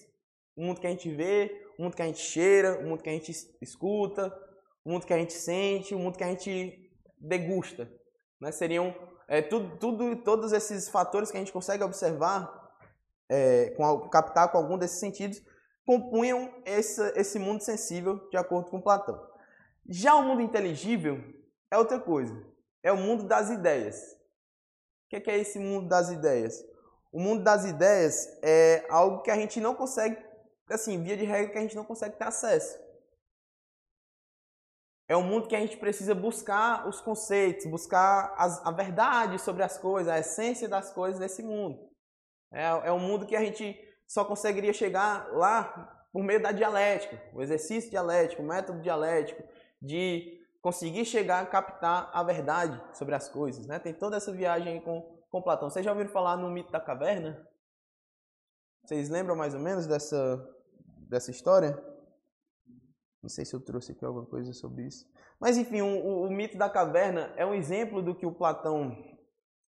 [0.55, 3.09] O mundo que a gente vê, o mundo que a gente cheira, o mundo que
[3.09, 4.31] a gente escuta,
[4.85, 7.91] o mundo que a gente sente, o mundo que a gente degusta.
[8.39, 8.53] Né?
[8.53, 8.95] Seriam
[9.27, 12.53] é, tudo, tudo, todos esses fatores que a gente consegue observar,
[13.31, 15.41] é, com, captar com algum desses sentidos,
[15.87, 19.19] compunham esse, esse mundo sensível, de acordo com Platão.
[19.89, 21.19] Já o mundo inteligível
[21.71, 22.47] é outra coisa.
[22.83, 23.97] É o mundo das ideias.
[25.07, 26.63] O que é, esse mundo das ideias?
[27.11, 30.19] O mundo das ideias é algo que a gente não consegue,
[30.75, 32.79] assim, via de regra, que a gente não consegue ter acesso.
[35.09, 39.65] É um mundo que a gente precisa buscar os conceitos, buscar as, a verdade sobre
[39.65, 41.91] as coisas, a essência das coisas desse mundo.
[42.53, 47.21] É, é um mundo que a gente só conseguiria chegar lá por meio da dialética,
[47.35, 49.43] o exercício dialético, o método dialético,
[49.83, 53.67] de conseguir chegar a captar a verdade sobre as coisas.
[53.67, 53.79] Né?
[53.79, 55.71] Tem toda essa viagem com, com Platão.
[55.71, 57.49] Vocês já ouviram falar no mito da caverna?
[58.85, 60.37] Vocês lembram mais ou menos dessa,
[61.11, 61.77] dessa história?
[63.21, 65.05] Não sei se eu trouxe aqui alguma coisa sobre isso.
[65.41, 68.97] Mas enfim, o, o, mito da caverna é um exemplo do que o Platão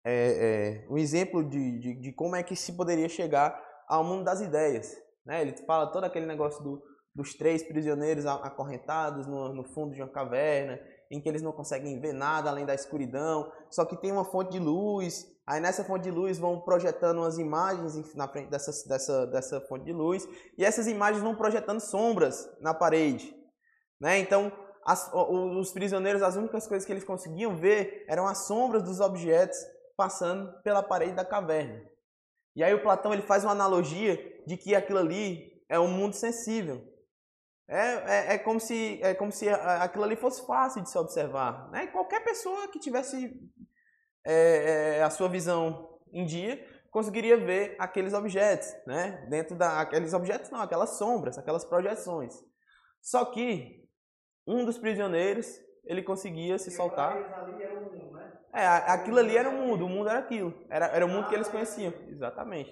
[0.04, 4.24] é, é um exemplo de, de, de, como é que se poderia chegar ao mundo
[4.24, 4.96] das ideias.
[5.26, 5.42] Né?
[5.42, 6.84] Ele fala todo aquele negócio do,
[7.16, 12.00] dos três prisioneiros acorrentados no, no, fundo de uma caverna, em que eles não conseguem
[12.00, 15.26] ver nada além da escuridão, só que tem uma fonte de luz.
[15.50, 19.84] Aí nessa fonte de luz vão projetando umas imagens na frente dessa, dessa, dessa fonte
[19.84, 23.36] de luz, e essas imagens vão projetando sombras na parede.
[24.00, 24.20] Né?
[24.20, 24.52] Então,
[24.86, 29.58] as, os prisioneiros, as únicas coisas que eles conseguiam ver eram as sombras dos objetos
[29.98, 31.82] passando pela parede da caverna.
[32.56, 36.14] E aí o Platão ele faz uma analogia de que aquilo ali é um mundo
[36.14, 36.88] sensível.
[37.68, 41.72] É, é, é, como se, é como se aquilo ali fosse fácil de se observar.
[41.72, 41.88] Né?
[41.88, 43.34] Qualquer pessoa que tivesse
[44.26, 49.26] é, é, a sua visão em dia conseguiria ver aqueles objetos, né?
[49.30, 52.34] Dentro da aqueles objetos não, aquelas sombras, aquelas projeções.
[53.02, 53.88] Só que
[54.46, 55.48] um dos prisioneiros
[55.86, 57.16] ele conseguia se soltar.
[58.54, 60.54] É, aquilo ali era o mundo, o mundo era aquilo.
[60.70, 61.94] Era, era o mundo que eles conheciam.
[62.08, 62.72] Exatamente.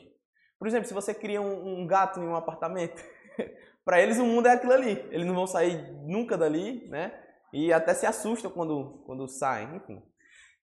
[0.57, 3.01] Por exemplo, se você cria um, um gato em um apartamento,
[3.85, 5.07] para eles o mundo é aquilo ali.
[5.11, 7.23] Eles não vão sair nunca dali, né?
[7.53, 10.03] E até se assustam quando, quando saem, enfim.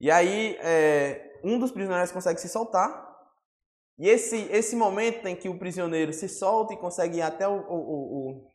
[0.05, 3.11] E aí, é, um dos prisioneiros consegue se soltar.
[3.99, 7.55] E esse, esse momento em que o prisioneiro se solta e consegue ir até o,
[7.55, 8.51] o, o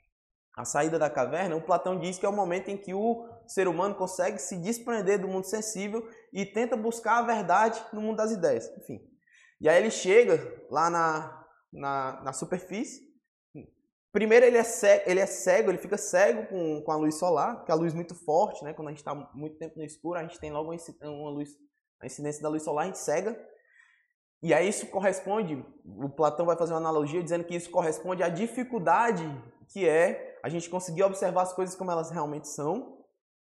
[0.55, 3.67] a saída da caverna, o Platão diz que é o momento em que o ser
[3.67, 8.29] humano consegue se desprender do mundo sensível e tenta buscar a verdade no mundo das
[8.31, 8.69] ideias.
[8.77, 8.99] Enfim.
[9.59, 13.08] E aí ele chega lá na, na, na superfície.
[14.11, 17.63] Primeiro ele é, cego, ele é cego, ele fica cego com, com a luz solar,
[17.63, 18.73] que é a luz muito forte, né?
[18.73, 21.49] Quando a gente está muito tempo no escuro, a gente tem logo uma luz,
[22.01, 23.39] a incidência da luz solar, a gente cega.
[24.41, 28.29] E aí isso corresponde, o Platão vai fazer uma analogia dizendo que isso corresponde à
[28.29, 29.23] dificuldade
[29.69, 32.97] que é a gente conseguir observar as coisas como elas realmente são.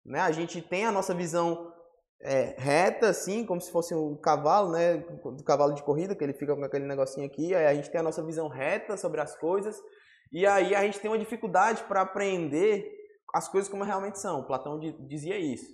[0.04, 0.20] Né?
[0.20, 1.72] A gente tem a nossa visão
[2.20, 4.98] é, reta, assim, como se fosse um cavalo, né?
[4.98, 7.54] Do cavalo de corrida, que ele fica com aquele negocinho aqui.
[7.54, 9.80] Aí a gente tem a nossa visão reta sobre as coisas.
[10.32, 12.88] E aí a gente tem uma dificuldade para aprender
[13.34, 14.44] as coisas como realmente são.
[14.44, 15.66] Platão dizia isso.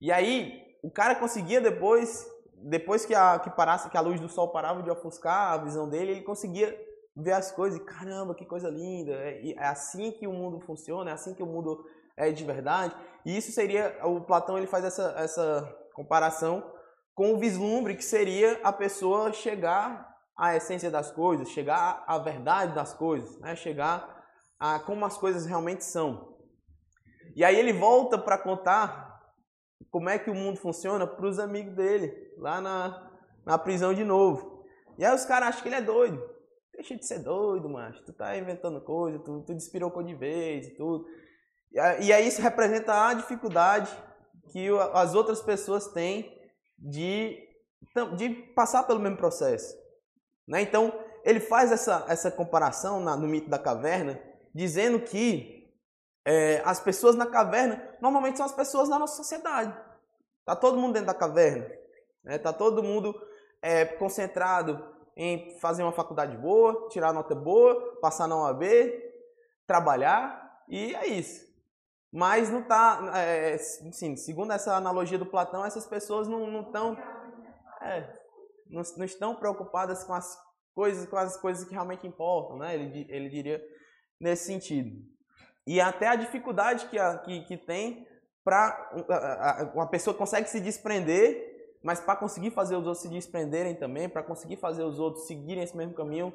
[0.00, 2.26] E aí o cara conseguia depois,
[2.62, 5.88] depois que a, que parasse, que a luz do sol parava de ofuscar a visão
[5.88, 6.78] dele, ele conseguia
[7.16, 9.12] ver as coisas e caramba, que coisa linda.
[9.12, 11.84] É, é assim que o mundo funciona, é assim que o mundo
[12.16, 12.94] é de verdade.
[13.24, 16.62] E isso seria, o Platão ele faz essa, essa comparação
[17.14, 22.74] com o vislumbre que seria a pessoa chegar à essência das coisas, chegar à verdade
[22.74, 23.54] das coisas, né?
[23.54, 24.24] chegar
[24.58, 26.34] a como as coisas realmente são.
[27.34, 29.20] E aí ele volta para contar
[29.90, 33.10] como é que o mundo funciona para os amigos dele, lá na,
[33.44, 34.64] na prisão de novo.
[34.98, 36.22] E aí os caras acham que ele é doido.
[36.72, 38.04] Deixa de ser doido, macho.
[38.04, 41.06] Tu tá inventando coisa, tu, tu despirocou de vez e tudo.
[41.72, 43.90] E aí isso representa a dificuldade
[44.50, 46.32] que as outras pessoas têm
[46.78, 47.38] de,
[48.16, 49.76] de passar pelo mesmo processo.
[50.46, 50.62] Né?
[50.62, 50.92] Então,
[51.24, 54.20] ele faz essa, essa comparação na, no mito da caverna,
[54.54, 55.72] dizendo que
[56.26, 59.74] é, as pessoas na caverna normalmente são as pessoas na nossa sociedade.
[60.40, 61.64] Está todo mundo dentro da caverna.
[61.64, 61.80] Está
[62.24, 62.38] né?
[62.38, 63.14] Tá todo mundo
[63.62, 68.62] é, concentrado em fazer uma faculdade boa, tirar nota boa, passar na OAB,
[69.66, 71.44] trabalhar, e é isso.
[72.12, 76.96] Mas não está, é, assim, segundo essa analogia do Platão, essas pessoas não estão
[77.80, 78.23] é,
[78.68, 80.36] não, não, estão preocupadas com as
[80.74, 82.74] coisas, com as coisas que realmente importam, né?
[82.74, 83.62] Ele, ele diria
[84.20, 84.96] nesse sentido.
[85.66, 88.06] E até a dificuldade que, a, que, que tem
[88.44, 94.08] para uma pessoa consegue se desprender, mas para conseguir fazer os outros se desprenderem também,
[94.08, 96.32] para conseguir fazer os outros seguirem esse mesmo caminho,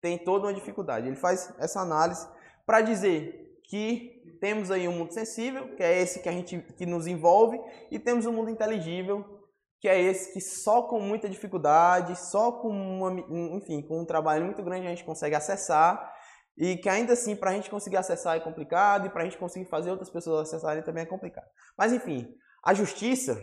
[0.00, 1.06] tem toda uma dificuldade.
[1.06, 2.26] Ele faz essa análise
[2.64, 6.84] para dizer que temos aí um mundo sensível, que é esse que a gente que
[6.84, 9.41] nos envolve, e temos um mundo inteligível,
[9.82, 13.12] que é esse que só com muita dificuldade, só com uma,
[13.56, 16.14] enfim, com um trabalho muito grande a gente consegue acessar,
[16.56, 19.36] e que ainda assim para a gente conseguir acessar é complicado e para a gente
[19.36, 21.50] conseguir fazer outras pessoas acessarem também é complicado.
[21.76, 22.32] Mas enfim,
[22.64, 23.36] a justiça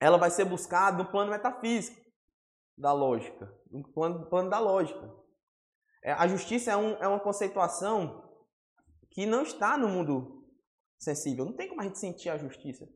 [0.00, 2.00] ela vai ser buscada no plano metafísico
[2.74, 5.12] da lógica, no plano, plano da lógica.
[6.02, 8.32] É, a justiça é, um, é uma conceituação
[9.10, 10.42] que não está no mundo
[10.98, 11.44] sensível.
[11.44, 12.88] Não tem como a gente sentir a justiça.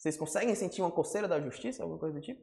[0.00, 2.40] Vocês conseguem sentir uma coceira da justiça, alguma coisa do tipo?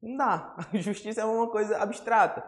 [0.00, 0.54] Não dá.
[0.72, 2.44] A justiça é uma coisa abstrata,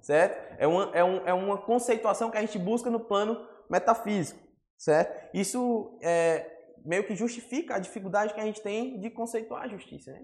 [0.00, 0.56] certo?
[0.58, 4.40] É uma, é, um, é uma conceituação que a gente busca no plano metafísico,
[4.78, 5.28] certo?
[5.34, 6.50] Isso é,
[6.82, 10.12] meio que justifica a dificuldade que a gente tem de conceituar a justiça.
[10.12, 10.20] Né?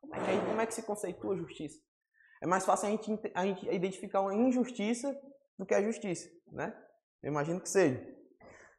[0.00, 1.78] Como, é que, como é que se conceitua a justiça?
[2.42, 5.14] É mais fácil a gente, a gente identificar uma injustiça
[5.58, 6.74] do que a justiça, né?
[7.22, 8.02] Eu imagino que seja.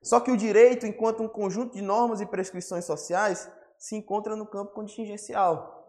[0.02, 3.50] Só que o direito, enquanto um conjunto de normas e prescrições sociais,
[3.84, 5.84] se encontra no campo contingencial.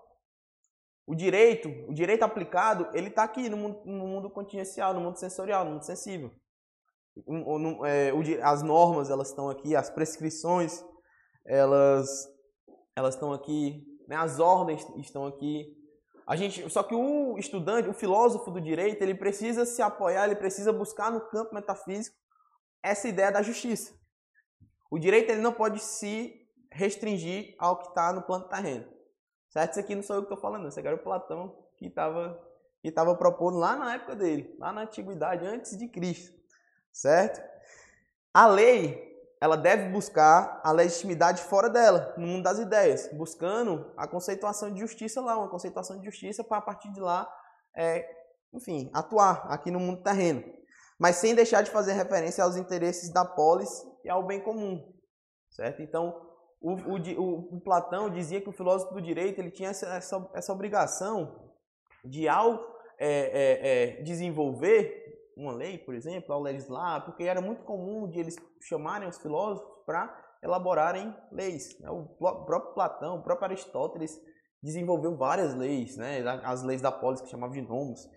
[1.07, 5.17] O direito, o direito aplicado, ele está aqui no mundo, no mundo, contingencial, no mundo
[5.17, 6.33] sensorial, no mundo sensível.
[7.87, 8.11] É,
[8.43, 10.85] as normas elas estão aqui, as prescrições
[11.47, 12.29] elas
[12.97, 14.17] elas estão aqui, né?
[14.17, 15.65] as ordens estão aqui.
[16.27, 20.35] A gente, só que o estudante, o filósofo do direito, ele precisa se apoiar, ele
[20.35, 22.17] precisa buscar no campo metafísico
[22.83, 23.95] essa ideia da justiça.
[24.91, 26.44] O direito ele não pode se
[26.75, 28.85] restringir ao que está no plano terreno.
[29.49, 29.73] Certo?
[29.73, 32.41] Isso aqui não sou eu que estou falando, isso aqui era o Platão que estava
[32.83, 36.39] que tava propondo lá na época dele, lá na antiguidade, antes de Cristo.
[36.93, 37.43] Certo?
[38.33, 39.11] A lei,
[39.41, 44.81] ela deve buscar a legitimidade fora dela, no mundo das ideias, buscando a conceituação de
[44.81, 47.27] justiça lá, uma conceituação de justiça para a partir de lá,
[47.75, 48.07] é,
[48.53, 50.45] enfim, atuar aqui no mundo terreno
[50.99, 54.93] mas sem deixar de fazer referência aos interesses da polis e ao bem comum,
[55.51, 55.83] certo?
[55.83, 56.34] Então,
[56.65, 60.53] o, o, o Platão dizia que o filósofo do direito ele tinha essa, essa, essa
[60.53, 61.53] obrigação
[62.03, 62.55] de, ao
[62.99, 65.03] é, é, é, desenvolver
[65.37, 69.69] uma lei, por exemplo, ao legislar, porque era muito comum de eles chamarem os filósofos
[69.85, 71.79] para elaborarem leis.
[71.81, 71.91] Né?
[71.91, 72.05] O
[72.47, 74.19] próprio Platão, o próprio Aristóteles
[74.63, 76.23] desenvolveu várias leis, né?
[76.45, 78.09] as leis da polis que chamavam de nomos.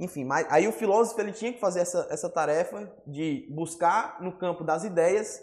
[0.00, 4.36] Enfim, mas aí o filósofo ele tinha que fazer essa, essa tarefa de buscar no
[4.36, 5.40] campo das ideias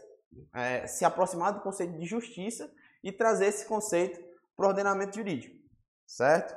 [0.54, 2.72] é, se aproximar do conceito de justiça
[3.04, 4.20] e trazer esse conceito
[4.56, 5.56] para o ordenamento jurídico,
[6.06, 6.56] certo?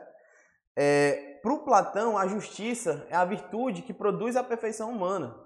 [0.77, 5.37] É, para o Platão, a justiça é a virtude que produz a perfeição humana.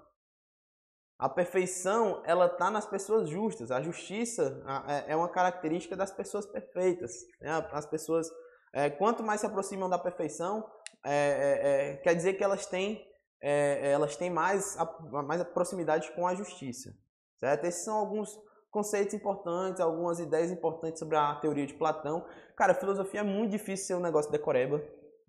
[1.19, 3.71] A perfeição ela está nas pessoas justas.
[3.71, 7.11] A justiça é, é uma característica das pessoas perfeitas.
[7.41, 7.49] Né?
[7.71, 8.29] As pessoas,
[8.71, 10.63] é, quanto mais se aproximam da perfeição,
[11.03, 13.03] é, é, é, quer dizer que elas têm,
[13.41, 16.93] é, elas têm mais, a, mais a proximidade com a justiça.
[17.39, 17.65] Certo?
[17.65, 18.37] Esses são alguns
[18.71, 22.25] conceitos importantes, algumas ideias importantes sobre a teoria de Platão.
[22.55, 24.81] Cara, filosofia é muito difícil ser um negócio decoreba.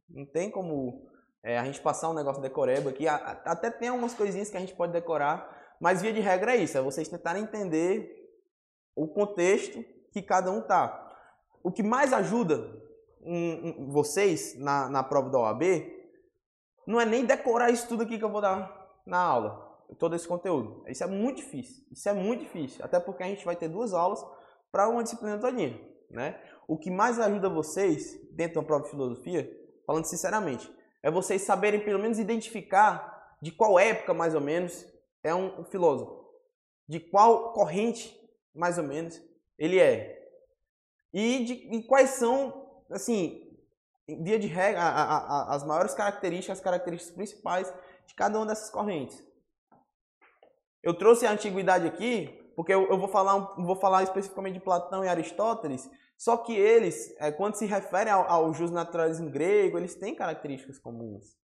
[0.09, 1.09] Não tem como
[1.43, 3.07] é, a gente passar um negócio decoreba aqui.
[3.07, 6.77] Até tem algumas coisinhas que a gente pode decorar, mas via de regra é isso,
[6.77, 8.17] é vocês tentarem entender
[8.97, 11.07] o contexto que cada um tá.
[11.63, 12.71] O que mais ajuda
[13.23, 15.63] um, um, vocês na, na prova da OAB
[16.87, 18.75] não é nem decorar isso tudo aqui que eu vou dar
[19.07, 19.68] na aula,
[19.99, 20.85] todo esse conteúdo.
[20.87, 21.85] Isso é muito difícil.
[21.91, 24.25] Isso é muito difícil, até porque a gente vai ter duas aulas
[24.71, 25.81] para uma disciplina todinha,
[26.11, 26.41] né?
[26.67, 29.51] O que mais ajuda vocês dentro da prova filosofia,
[29.87, 30.71] falando sinceramente,
[31.03, 34.87] é vocês saberem pelo menos identificar de qual época mais ou menos
[35.23, 36.29] é um, filósofo,
[36.87, 38.15] de qual corrente
[38.55, 39.21] mais ou menos
[39.59, 40.19] ele é
[41.13, 43.49] e, de, e quais são, assim,
[44.23, 44.81] dia de regra,
[45.49, 47.73] as maiores características, as características principais
[48.07, 49.23] de cada uma dessas correntes.
[50.89, 55.05] Eu trouxe a antiguidade aqui porque eu, eu vou, falar, vou falar especificamente de Platão
[55.05, 55.87] e Aristóteles,
[56.17, 61.37] só que eles, é, quando se referem ao, ao justnaturalismo grego, eles têm características comuns.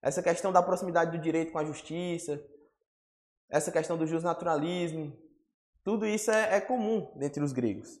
[0.00, 2.42] Essa questão da proximidade do direito com a justiça,
[3.50, 5.14] essa questão do justnaturalismo,
[5.84, 8.00] tudo isso é, é comum dentre os gregos,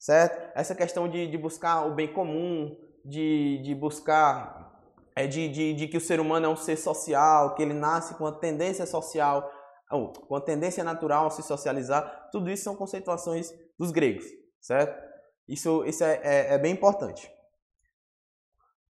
[0.00, 0.50] certo?
[0.56, 4.82] Essa questão de, de buscar o bem comum, de, de buscar,
[5.14, 8.16] é, de, de, de que o ser humano é um ser social, que ele nasce
[8.16, 9.54] com uma tendência social
[9.88, 14.24] com a tendência natural a se socializar, tudo isso são conceituações dos gregos,
[14.60, 15.02] certo?
[15.48, 17.30] Isso, isso é, é, é bem importante.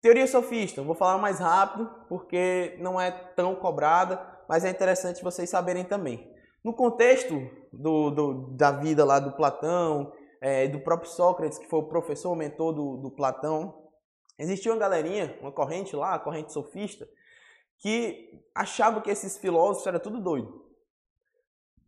[0.02, 5.50] Teoria sofista, vou falar mais rápido porque não é tão cobrada, mas é interessante vocês
[5.50, 6.32] saberem também.
[6.64, 7.36] No contexto
[7.74, 12.32] do, do, da vida lá do Platão, é, do próprio Sócrates, que foi o professor,
[12.32, 13.84] o mentor do, do Platão,
[14.38, 17.08] existia uma galerinha, uma corrente lá, a corrente sofista,
[17.80, 20.65] que achava que esses filósofos eram tudo doido.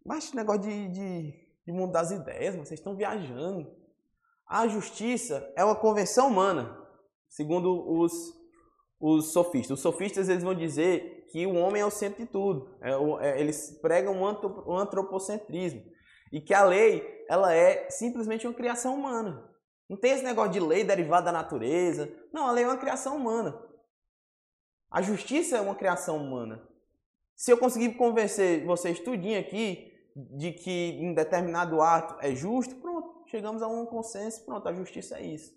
[0.08, 1.34] Mas negócio de, de,
[1.66, 3.70] de mundo das ideias, vocês estão viajando.
[4.48, 6.82] A justiça é uma convenção humana,
[7.28, 8.14] segundo os,
[9.02, 9.78] os sofistas.
[9.78, 12.74] Os sofistas eles vão dizer que o homem é o centro de tudo.
[12.82, 12.92] É,
[13.28, 15.84] é, eles pregam o antropocentrismo.
[16.32, 19.46] E que a lei ela é simplesmente uma criação humana.
[19.90, 22.10] Não tem esse negócio de lei derivada da natureza.
[22.32, 23.62] Não, a lei é uma criação humana.
[24.90, 26.66] A justiça é uma criação humana.
[27.36, 29.87] Se eu conseguir convencer vocês tudinho aqui
[30.18, 35.20] de que um determinado ato é justo, pronto, chegamos a um consenso, pronto, a justiça
[35.20, 35.56] é isso.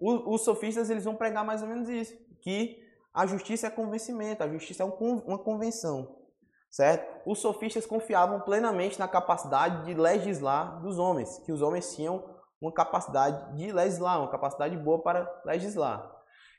[0.00, 2.80] Os sofistas eles vão pregar mais ou menos isso, que
[3.12, 6.22] a justiça é convencimento, a justiça é um, uma convenção,
[6.70, 7.28] certo?
[7.28, 12.22] Os sofistas confiavam plenamente na capacidade de legislar dos homens, que os homens tinham
[12.60, 16.14] uma capacidade de legislar, uma capacidade boa para legislar.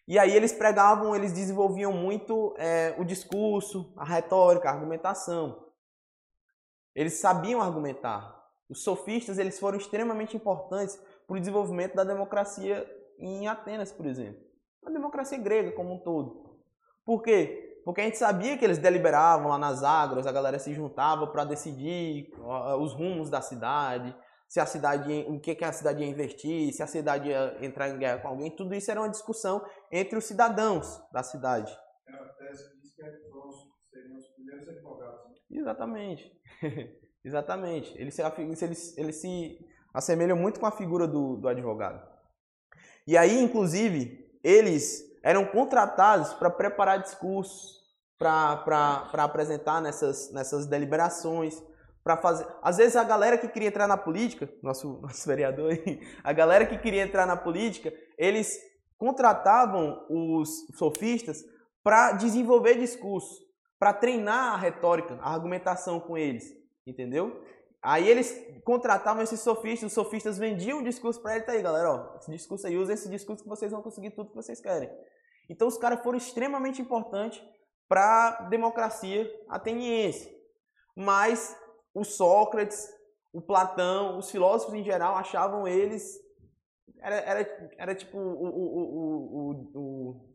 [0.06, 5.69] E aí eles pregavam, eles desenvolviam muito é, o discurso, a retórica, a argumentação.
[7.00, 8.38] Eles sabiam argumentar.
[8.70, 12.86] Os sofistas eles foram extremamente importantes para o desenvolvimento da democracia
[13.18, 14.42] em Atenas, por exemplo.
[14.86, 16.60] A democracia grega como um todo.
[17.06, 17.82] Por quê?
[17.86, 21.46] Porque a gente sabia que eles deliberavam lá nas agras, a galera se juntava para
[21.46, 22.34] decidir
[22.82, 24.14] os rumos da cidade,
[24.46, 27.88] se a cidade, o que, que a cidade ia investir, se a cidade ia entrar
[27.88, 31.72] em guerra com alguém, tudo isso era uma discussão entre os cidadãos da cidade.
[32.10, 33.04] É a tese diz que
[33.90, 35.30] seriam os primeiros advogados.
[35.50, 35.60] Né?
[35.62, 36.39] Exatamente.
[37.24, 37.94] Exatamente.
[37.98, 39.60] Ele se, ele, ele se
[39.94, 42.08] assemelha muito com a figura do, do advogado.
[43.06, 47.80] E aí, inclusive, eles eram contratados para preparar discursos,
[48.18, 51.62] para apresentar nessas, nessas deliberações,
[52.04, 52.48] para fazer.
[52.62, 56.66] Às vezes a galera que queria entrar na política, nosso, nosso vereador aí, a galera
[56.66, 58.58] que queria entrar na política, eles
[58.98, 61.44] contratavam os sofistas
[61.84, 63.49] para desenvolver discursos
[63.80, 66.54] para treinar a retórica, a argumentação com eles,
[66.86, 67.44] entendeu?
[67.82, 71.90] Aí eles contratavam esses sofistas, os sofistas vendiam o discurso para ele, tá aí, galera,
[71.90, 74.92] ó, esse discurso aí, usa esse discurso que vocês vão conseguir tudo que vocês querem.
[75.50, 77.42] Então os caras foram extremamente importantes
[77.88, 80.30] para a democracia ateniense.
[80.96, 81.58] Mas
[81.94, 82.88] o Sócrates,
[83.32, 86.20] o Platão, os filósofos em geral achavam eles
[87.02, 90.30] era, era, era tipo o, o, o, o,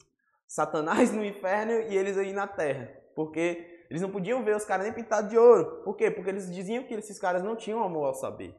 [0.47, 2.91] Satanás no inferno e eles aí na terra.
[3.15, 5.83] Porque eles não podiam ver os caras nem pintados de ouro.
[5.85, 6.11] Por quê?
[6.11, 8.55] Porque eles diziam que esses caras não tinham amor ao saber.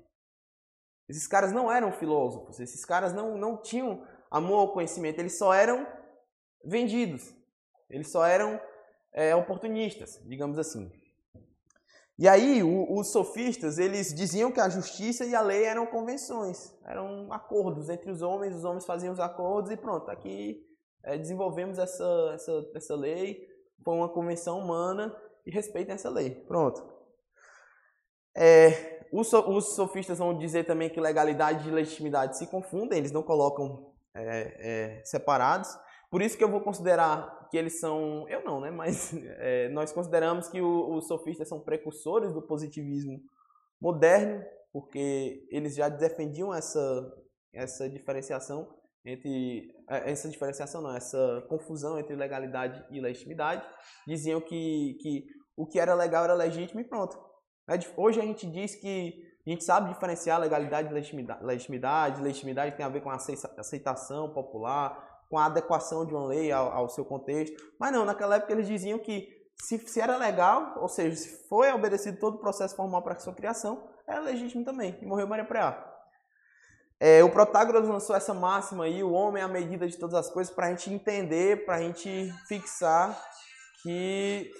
[1.08, 5.54] Esses caras não eram filósofos, esses caras não, não tinham amor ao conhecimento, eles só
[5.54, 5.86] eram
[6.64, 7.34] vendidos,
[7.90, 8.60] eles só eram
[9.14, 10.92] é, oportunistas, digamos assim.
[12.18, 16.74] E aí, o, os sofistas, eles diziam que a justiça e a lei eram convenções,
[16.86, 20.66] eram acordos entre os homens, os homens faziam os acordos e pronto, aqui
[21.04, 23.48] é, desenvolvemos essa, essa, essa lei,
[23.86, 25.16] foi uma convenção humana
[25.46, 26.32] e respeitem essa lei.
[26.32, 26.84] Pronto.
[28.36, 33.22] É, os, os, sofistas vão dizer também que legalidade e legitimidade se confundem, eles não
[33.22, 35.70] colocam é, é, separados.
[36.10, 38.72] Por isso que eu vou considerar que eles são, eu não, né?
[38.72, 43.22] Mas é, nós consideramos que o, os sofistas são precursores do positivismo
[43.80, 47.14] moderno, porque eles já defendiam essa,
[47.54, 48.68] essa diferenciação
[49.06, 53.66] entre é, essa diferenciação não, essa confusão entre legalidade e legitimidade.
[54.08, 55.26] Diziam que, que
[55.56, 57.18] o que era legal era legítimo e pronto.
[57.70, 59.14] É hoje a gente diz que
[59.46, 61.44] a gente sabe diferenciar legalidade e legitimidade.
[61.44, 63.16] Legitimidade, legitimidade tem a ver com a
[63.58, 67.56] aceitação popular, com a adequação de uma lei ao, ao seu contexto.
[67.80, 69.28] Mas não, naquela época eles diziam que
[69.62, 73.34] se, se era legal, ou seja, se foi obedecido todo o processo formal para sua
[73.34, 74.98] criação, era legítimo também.
[75.02, 75.95] E morreu Maria Preá.
[77.00, 80.30] É, o Protágoras lançou essa máxima aí, o homem é a medida de todas as
[80.30, 83.22] coisas, para a gente entender, para a gente fixar
[83.84, 84.52] que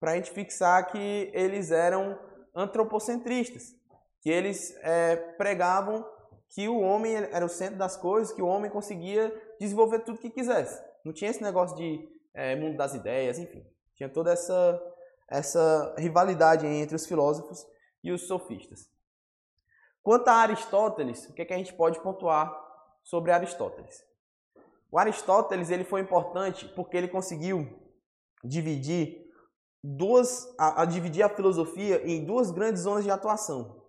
[0.00, 2.18] para a gente fixar que eles eram
[2.54, 3.74] antropocentristas,
[4.22, 6.06] que eles é, pregavam
[6.50, 10.30] que o homem era o centro das coisas, que o homem conseguia desenvolver tudo que
[10.30, 10.82] quisesse.
[11.04, 13.64] Não tinha esse negócio de é, mundo das ideias, enfim.
[13.96, 14.80] Tinha toda essa,
[15.28, 17.66] essa rivalidade entre os filósofos
[18.02, 18.88] e os sofistas.
[20.08, 22.50] Quanto a Aristóteles, o que, é que a gente pode pontuar
[23.04, 24.02] sobre Aristóteles?
[24.90, 27.78] O Aristóteles ele foi importante porque ele conseguiu
[28.42, 29.26] dividir
[29.84, 33.84] duas, a, a dividir a filosofia em duas grandes zonas de atuação.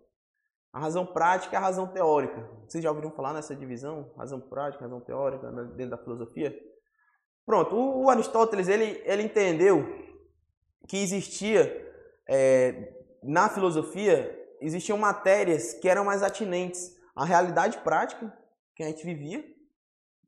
[0.74, 2.51] A razão prática e a razão teórica.
[2.67, 4.11] Vocês já ouviram falar nessa divisão?
[4.17, 6.53] Razão prática, razão teórica, né, dentro da filosofia?
[7.45, 9.86] Pronto, o, o Aristóteles ele, ele entendeu
[10.86, 11.63] que existia
[12.28, 12.93] é,
[13.24, 18.32] na filosofia existiam matérias que eram mais atinentes à realidade prática
[18.76, 19.43] que a gente vivia.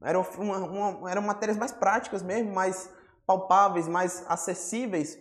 [0.04, 2.90] Eram, uma, uma, eram matérias mais práticas mesmo, mais
[3.26, 5.18] palpáveis, mais acessíveis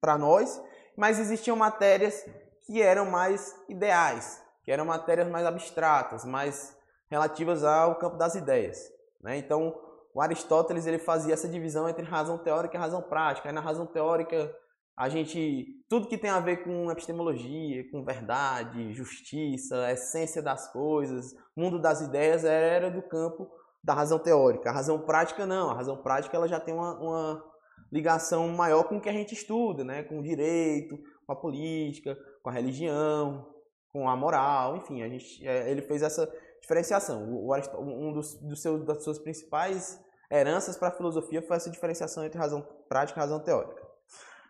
[0.00, 0.60] para nós,
[0.96, 2.24] mas existiam matérias
[2.66, 6.76] que eram mais ideais, que eram matérias mais abstratas, mais
[7.08, 8.90] relativas ao campo das ideias.
[9.20, 9.36] Né?
[9.38, 9.74] Então,
[10.12, 13.48] o Aristóteles ele fazia essa divisão entre razão teórica e razão prática.
[13.48, 14.54] Aí na razão teórica
[14.96, 21.34] a gente tudo que tem a ver com epistemologia, com verdade, justiça, essência das coisas,
[21.56, 23.50] mundo das ideias era do campo
[23.82, 24.70] da razão teórica.
[24.70, 25.70] A razão prática não.
[25.70, 27.44] A razão prática ela já tem uma, uma
[27.92, 30.02] ligação maior com o que a gente estuda, né?
[30.04, 33.46] Com o direito, com a política, com a religião,
[33.92, 36.28] com a moral, enfim, a gente, é, ele fez essa
[36.60, 37.30] diferenciação.
[37.30, 42.24] O, um dos, dos seus, das suas principais heranças para a filosofia foi essa diferenciação
[42.24, 43.83] entre razão prática e razão teórica.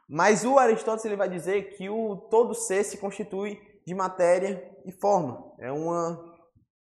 [0.09, 4.93] Mas o Aristóteles ele vai dizer que o todo ser se constitui de matéria e
[4.93, 5.53] forma.
[5.59, 6.35] É uma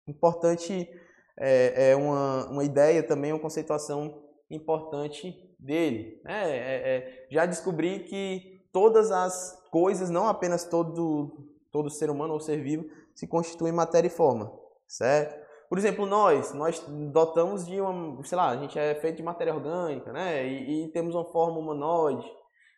[0.08, 0.90] importante,
[1.38, 6.22] é, é uma, uma ideia também, uma conceituação importante dele.
[6.26, 12.34] É, é, é, já descobri que todas as coisas, não apenas todo, todo ser humano
[12.34, 14.52] ou ser vivo, se constituem matéria e forma,
[14.88, 15.48] certo?
[15.70, 16.80] Por exemplo, nós, nós
[17.12, 20.48] dotamos de uma, sei lá, a gente é feito de matéria orgânica, né?
[20.48, 22.26] E, e temos uma forma humanoide.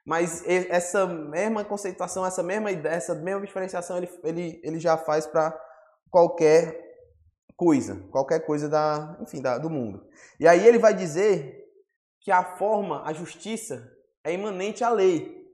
[0.09, 5.27] Mas essa mesma conceituação, essa mesma ideia, essa mesma diferenciação, ele, ele, ele já faz
[5.27, 5.55] para
[6.09, 6.83] qualquer
[7.55, 10.03] coisa, qualquer coisa da, enfim, da, do mundo.
[10.39, 11.63] E aí ele vai dizer
[12.21, 13.87] que a forma, a justiça,
[14.23, 15.47] é imanente à lei.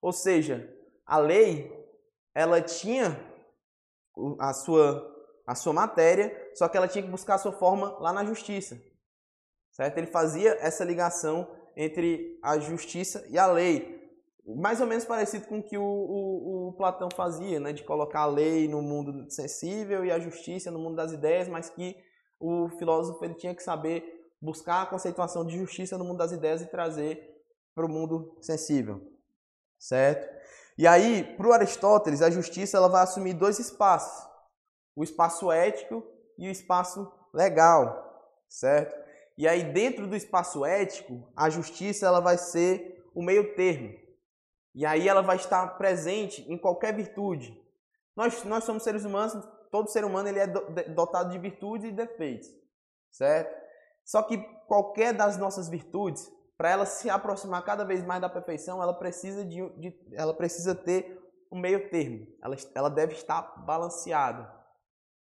[0.00, 0.74] Ou seja,
[1.04, 1.70] a lei,
[2.34, 3.22] ela tinha
[4.38, 5.14] a sua,
[5.46, 8.80] a sua matéria, só que ela tinha que buscar a sua forma lá na justiça.
[9.72, 9.98] Certo?
[9.98, 13.98] Ele fazia essa ligação entre a justiça e a lei.
[14.46, 17.72] Mais ou menos parecido com o que o, o, o, Platão fazia, né?
[17.72, 21.70] de colocar a lei no mundo sensível e a justiça no mundo das ideias, mas
[21.70, 21.96] que
[22.38, 26.60] o filósofo ele tinha que saber buscar a conceituação de justiça no mundo das ideias
[26.60, 27.42] e trazer
[27.74, 29.00] para o mundo sensível.
[29.78, 30.28] Certo?
[30.76, 34.28] E aí, para o Aristóteles, a justiça ela vai assumir dois espaços:
[34.94, 36.04] o espaço ético
[36.36, 38.06] e o espaço legal.
[38.48, 39.09] Certo?
[39.40, 43.98] E aí dentro do espaço ético, a justiça ela vai ser o meio termo.
[44.74, 47.58] E aí ela vai estar presente em qualquer virtude.
[48.14, 49.32] Nós, nós somos seres humanos,
[49.70, 50.46] todo ser humano ele é
[50.90, 52.50] dotado de virtudes e defeitos,
[53.10, 53.58] certo?
[54.04, 54.36] Só que
[54.68, 59.42] qualquer das nossas virtudes, para ela se aproximar cada vez mais da perfeição, ela precisa,
[59.42, 61.18] de, de ela precisa ter
[61.50, 62.26] um meio termo.
[62.42, 64.54] Ela, ela deve estar balanceada.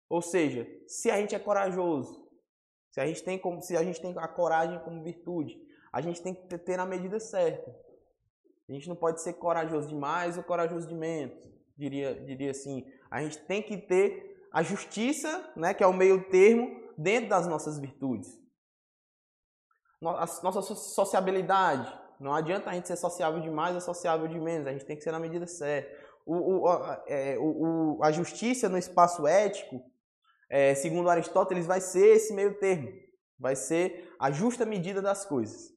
[0.09, 2.20] Ou seja, se a gente é corajoso,
[2.91, 5.57] se a gente tem como, se a gente tem a coragem como virtude,
[5.91, 7.73] a gente tem que ter na medida certa.
[8.69, 11.37] A gente não pode ser corajoso demais ou corajoso de menos,
[11.77, 12.85] diria, diria assim.
[13.09, 17.47] A gente tem que ter a justiça, né, que é o meio termo, dentro das
[17.47, 18.39] nossas virtudes.
[20.01, 21.99] Nossa sociabilidade.
[22.19, 24.67] Não adianta a gente ser sociável demais ou sociável de menos.
[24.67, 25.91] A gente tem que ser na medida certa.
[26.25, 29.81] O, o, a, é, o, a justiça no espaço ético
[30.51, 32.91] é, segundo Aristóteles, vai ser esse meio termo.
[33.39, 35.73] Vai ser a justa medida das coisas.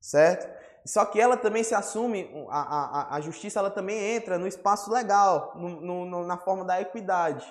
[0.00, 0.50] Certo?
[0.86, 4.90] Só que ela também se assume, a, a, a justiça ela também entra no espaço
[4.90, 7.46] legal, no, no, na forma da equidade.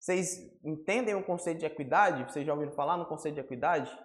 [0.00, 2.24] Vocês entendem o conceito de equidade?
[2.24, 3.96] Vocês já ouviram falar no conceito de equidade?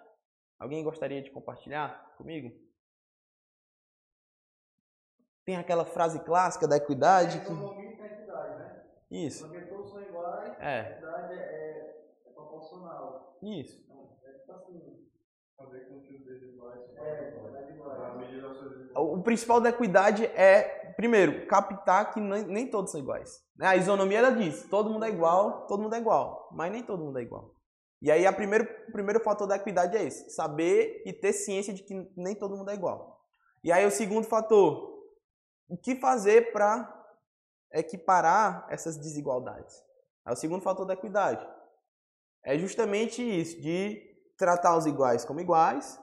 [0.60, 2.56] Alguém gostaria de compartilhar comigo?
[5.44, 7.40] Tem aquela frase clássica da equidade.
[7.40, 9.26] Que...
[9.26, 9.48] Isso.
[9.48, 9.66] Porque
[10.60, 10.80] é.
[10.80, 13.38] a verdade é, é, é proporcional.
[13.42, 13.82] Isso.
[13.84, 15.06] Então, é tipo assim,
[18.94, 23.42] O principal da equidade é, primeiro, captar que nem, todos são iguais.
[23.56, 23.66] Né?
[23.66, 27.04] A isonomia ela diz, todo mundo é igual, todo mundo é igual, mas nem todo
[27.04, 27.54] mundo é igual.
[28.00, 31.72] E aí a primeiro, o primeiro fator da equidade é esse, saber e ter ciência
[31.72, 33.20] de que nem todo mundo é igual.
[33.62, 34.96] E aí o segundo fator,
[35.68, 36.92] o que fazer para
[37.72, 39.82] equiparar essas desigualdades?
[40.26, 41.46] É o segundo fator da equidade.
[42.42, 44.02] É justamente isso, de
[44.36, 46.00] tratar os iguais como iguais,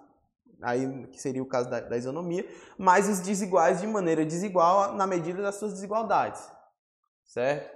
[0.61, 2.47] aí que seria o caso da, da isonomia,
[2.77, 6.49] mas os desiguais de maneira desigual na medida das suas desigualdades.
[7.25, 7.71] Certo?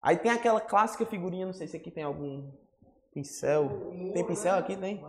[0.00, 2.50] Aí tem aquela clássica figurinha, não sei se aqui tem algum
[3.12, 3.92] pincel.
[4.12, 4.76] Tem pincel aqui?
[4.76, 5.04] Tem?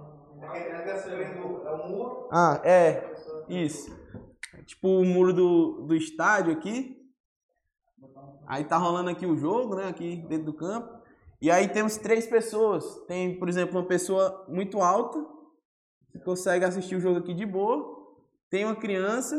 [2.31, 3.13] Ah, é.
[3.47, 3.89] Isso.
[4.65, 6.98] Tipo o muro do, do estádio aqui.
[8.47, 9.87] Aí tá rolando aqui o jogo, né?
[9.87, 10.99] Aqui dentro do campo.
[11.41, 12.83] E aí temos três pessoas.
[13.07, 15.23] Tem, por exemplo, uma pessoa muito alta,
[16.11, 17.97] que consegue assistir o jogo aqui de boa.
[18.49, 19.37] Tem uma criança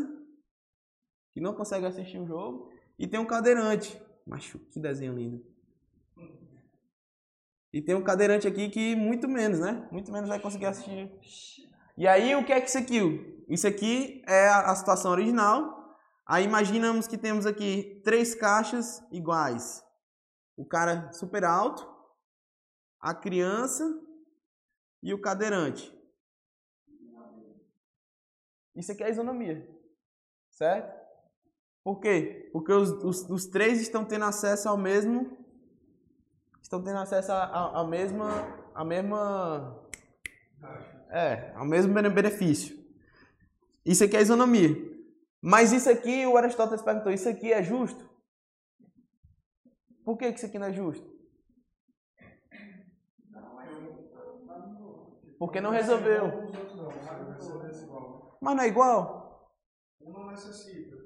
[1.35, 2.71] que não consegue assistir o jogo.
[2.99, 4.01] E tem um cadeirante.
[4.27, 5.45] Macho, que desenho lindo.
[7.73, 9.89] E tem um cadeirante aqui que muito menos, né?
[9.93, 11.11] Muito menos vai conseguir assistir.
[11.97, 13.45] E aí, o que é que isso aqui?
[13.49, 15.80] Isso aqui é a situação original.
[16.27, 19.83] Aí imaginamos que temos aqui três caixas iguais.
[20.57, 21.89] O cara super alto,
[23.01, 23.85] a criança
[25.03, 25.93] e o cadeirante.
[28.77, 29.69] Isso aqui é isonomia,
[30.51, 30.99] certo?
[31.83, 32.49] Por quê?
[32.53, 35.39] Porque os, os, os três estão tendo acesso ao mesmo
[36.63, 38.31] estão tendo acesso à mesma
[38.75, 39.91] a mesma
[41.11, 42.79] é, ao mesmo benefício.
[43.85, 44.90] Isso aqui é isonomia.
[45.43, 48.09] Mas isso aqui, o Aristóteles perguntou, isso aqui é justo?
[50.05, 51.09] Por que isso aqui não é justo?
[55.39, 56.25] Porque não resolveu.
[58.43, 59.51] Mas não é igual?
[60.01, 60.97] Um não necessita.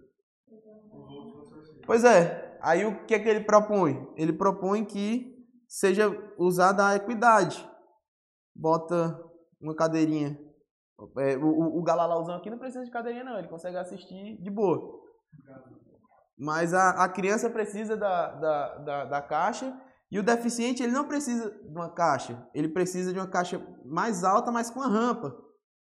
[1.87, 2.59] Pois é.
[2.61, 4.13] Aí o que é que ele propõe?
[4.17, 6.09] Ele propõe que seja
[6.39, 7.69] usada a equidade.
[8.55, 9.21] Bota
[9.61, 10.44] uma cadeirinha.
[11.19, 13.39] É, o, o, galalauzão aqui não precisa de cadeirinha, não.
[13.39, 15.01] Ele consegue assistir de boa.
[16.37, 19.79] Mas a, a criança precisa da, da, da, da caixa
[20.11, 22.49] e o deficiente ele não precisa de uma caixa.
[22.55, 25.37] Ele precisa de uma caixa mais alta, mas com uma rampa.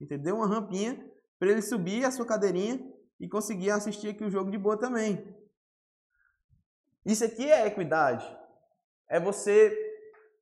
[0.00, 0.36] Entendeu?
[0.36, 1.02] Uma rampinha
[1.38, 2.80] para ele subir a sua cadeirinha
[3.18, 5.24] e conseguir assistir aqui o jogo de boa também.
[7.04, 8.26] Isso aqui é equidade.
[9.08, 9.76] É você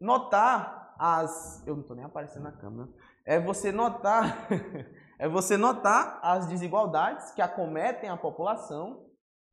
[0.01, 1.65] notar as.
[1.67, 2.89] Eu não estou nem aparecendo na câmera.
[3.29, 4.49] É você notar.
[5.21, 9.07] é você notar as desigualdades que acometem a população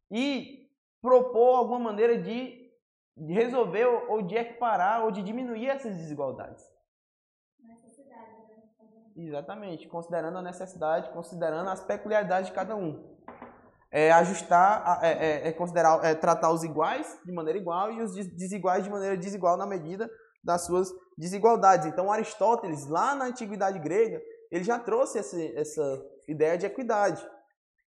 [0.10, 0.70] e
[1.02, 2.72] propor alguma maneira de,
[3.28, 6.64] resolver ou de equiparar ou de diminuir essas desigualdades.
[9.18, 13.14] Exatamente, considerando a necessidade, considerando as peculiaridades de cada um.
[13.92, 18.16] É ajustar, é, é, é considerar, é tratar os iguais de maneira igual e os
[18.16, 20.10] desiguais de maneira desigual na medida
[20.42, 21.88] das suas desigualdades.
[21.88, 27.26] Então, Aristóteles, lá na antiguidade grega, ele já trouxe essa, essa ideia de equidade,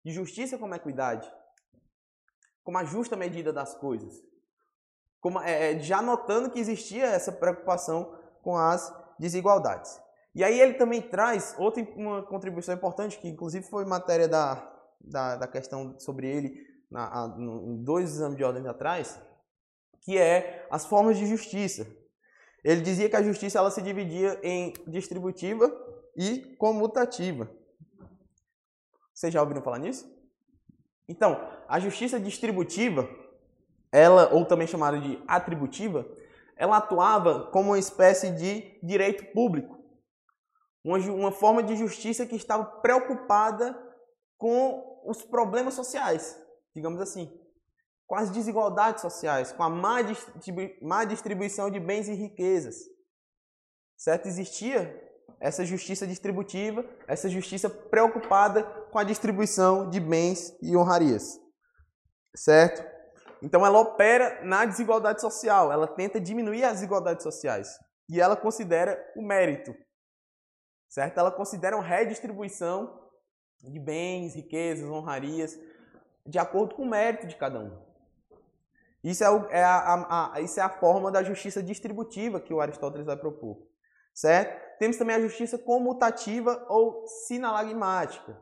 [0.04, 1.32] de justiça como equidade,
[2.64, 4.22] como a justa medida das coisas,
[5.20, 10.00] como, é, é já notando que existia essa preocupação com as desigualdades.
[10.34, 14.72] E aí ele também traz outra uma contribuição importante, que inclusive foi matéria da,
[15.02, 19.20] da, da questão sobre ele na, a, no, dois exames de ordem atrás,
[20.02, 21.88] que é as formas de justiça.
[22.68, 25.72] Ele dizia que a justiça ela se dividia em distributiva
[26.18, 27.50] e comutativa.
[29.14, 30.06] Vocês já ouviram falar nisso?
[31.08, 31.40] Então,
[31.70, 33.08] a justiça distributiva,
[33.90, 36.06] ela ou também chamada de atributiva,
[36.58, 39.78] ela atuava como uma espécie de direito público
[40.84, 43.78] uma, uma forma de justiça que estava preocupada
[44.38, 46.38] com os problemas sociais,
[46.76, 47.32] digamos assim,
[48.08, 52.78] com as desigualdades sociais, com a má, distribu má distribuição de bens e riquezas.
[53.98, 54.28] Certo?
[54.28, 55.04] Existia
[55.40, 61.40] essa justiça distributiva, essa justiça preocupada com a distribuição de bens e honrarias.
[62.36, 62.84] Certo?
[63.44, 67.78] Então ela opera na desigualdade social, ela tenta diminuir as desigualdades sociais
[68.10, 69.76] e ela considera o mérito
[70.90, 71.20] certo?
[71.20, 73.08] Ela considera uma redistribuição
[73.62, 75.60] de bens, riquezas, honrarias,
[76.26, 77.87] de acordo com o mérito de cada um.
[79.04, 82.54] Isso é, o, é a, a, a, isso é a forma da justiça distributiva que
[82.54, 83.58] o Aristóteles vai propor,
[84.14, 84.78] certo?
[84.80, 88.40] Temos também a justiça comutativa ou sinalagmática,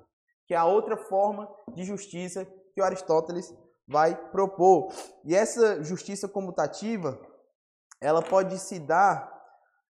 [0.48, 3.54] que é a outra forma de justiça que o Aristóteles
[3.88, 4.92] vai propor.
[5.24, 7.20] E essa justiça comutativa,
[8.02, 9.32] ela pode se dar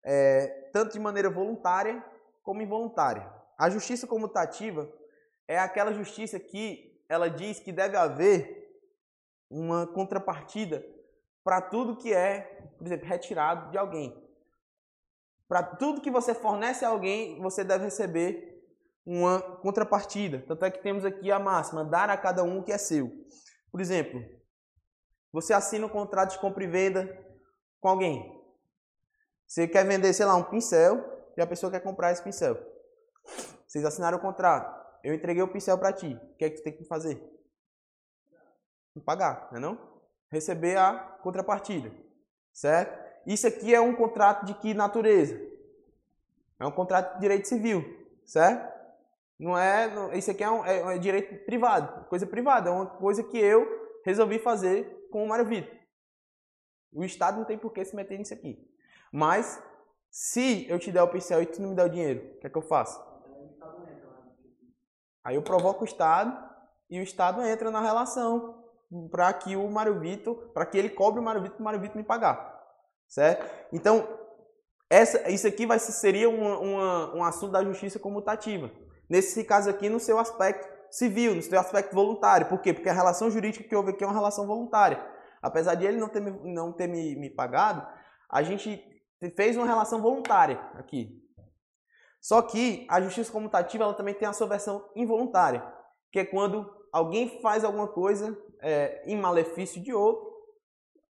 [0.04, 2.04] é, tanto de maneira voluntária
[2.44, 3.32] como involuntária.
[3.58, 4.92] A justiça comutativa
[5.48, 8.65] é aquela justiça que ela diz que deve haver
[9.56, 10.86] uma contrapartida
[11.42, 12.42] para tudo que é,
[12.78, 14.14] por exemplo, retirado de alguém.
[15.48, 18.54] Para tudo que você fornece a alguém, você deve receber
[19.06, 20.44] uma contrapartida.
[20.46, 23.10] Tanto é que temos aqui a máxima: dar a cada um o que é seu.
[23.72, 24.22] Por exemplo,
[25.32, 27.08] você assina um contrato de compra e venda
[27.80, 28.36] com alguém.
[29.48, 30.98] Você quer vender, sei lá, um pincel
[31.38, 32.58] e a pessoa quer comprar esse pincel.
[33.66, 34.84] Vocês assinaram o contrato.
[35.04, 36.20] Eu entreguei o pincel para ti.
[36.34, 37.22] O que é que tu tem que fazer?
[39.02, 39.80] Pagar, não é não?
[40.30, 41.92] Receber a contrapartida,
[42.54, 43.04] certo?
[43.26, 45.40] Isso aqui é um contrato de que natureza?
[46.60, 47.84] É um contrato de direito civil,
[48.26, 48.74] certo?
[49.38, 53.22] Não é, isso aqui é, um, é, é direito privado, coisa privada, é uma coisa
[53.24, 55.76] que eu resolvi fazer com o Mário Vitor.
[56.94, 58.58] O Estado não tem por que se meter nisso aqui.
[59.12, 59.62] Mas,
[60.10, 62.48] se eu te der o pincel e tu não me der o dinheiro, o que
[62.48, 63.04] é que eu faço?
[65.24, 66.38] Aí eu provoco o Estado
[66.90, 68.65] e o Estado entra na relação
[69.12, 71.98] para que o Mário Vitor, para que ele cobre o Mário Vitor, o Mário Vitor
[71.98, 72.56] me pagar
[73.08, 73.50] certo?
[73.72, 74.08] Então,
[74.90, 78.72] essa, isso aqui vai, seria uma, uma, um assunto da justiça comutativa.
[79.10, 82.48] Nesse caso aqui, no seu aspecto civil, no seu aspecto voluntário.
[82.48, 82.74] Por quê?
[82.74, 85.04] Porque a relação jurídica que houve aqui é uma relação voluntária.
[85.42, 87.86] Apesar de ele não ter, me, não ter me, me pagado,
[88.30, 88.84] a gente
[89.36, 91.22] fez uma relação voluntária aqui.
[92.22, 95.64] Só que a justiça comutativa ela também tem a sua versão involuntária,
[96.12, 100.36] que é quando alguém faz alguma coisa é, em malefício de outro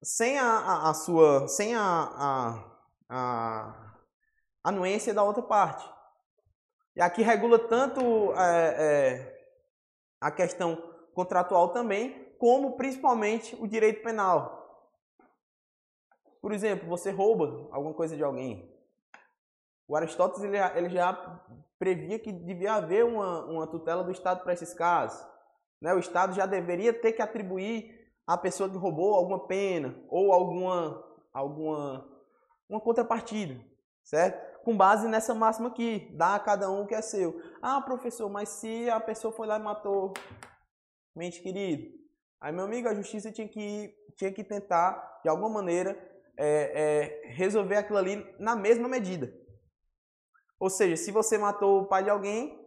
[0.06, 2.64] sem a, a, a sua, sem a,
[3.10, 3.96] a,
[4.64, 5.84] anuência da outra parte.
[6.96, 9.48] E aqui regula tanto é, é,
[10.22, 10.76] a questão
[11.14, 14.64] contratual também, como principalmente o direito penal.
[16.40, 18.72] Por exemplo, você rouba alguma coisa de alguém.
[19.88, 21.14] O Aristóteles ele, ele já
[21.80, 25.35] previa que devia haver uma, uma tutela do Estado para esses casos.
[25.86, 25.94] Né?
[25.94, 31.06] O Estado já deveria ter que atribuir a pessoa que roubou alguma pena ou alguma
[31.32, 32.10] alguma
[32.68, 33.64] uma contrapartida,
[34.04, 34.64] certo?
[34.64, 37.40] Com base nessa máxima aqui, dá a cada um o que é seu.
[37.62, 40.12] Ah, professor, mas se a pessoa foi lá e matou
[41.16, 41.96] mente querido,
[42.42, 45.96] aí meu amigo, a justiça tinha que tinha que tentar de alguma maneira
[46.36, 49.32] é, é, resolver aquilo ali na mesma medida.
[50.60, 52.65] Ou seja, se você matou o pai de alguém,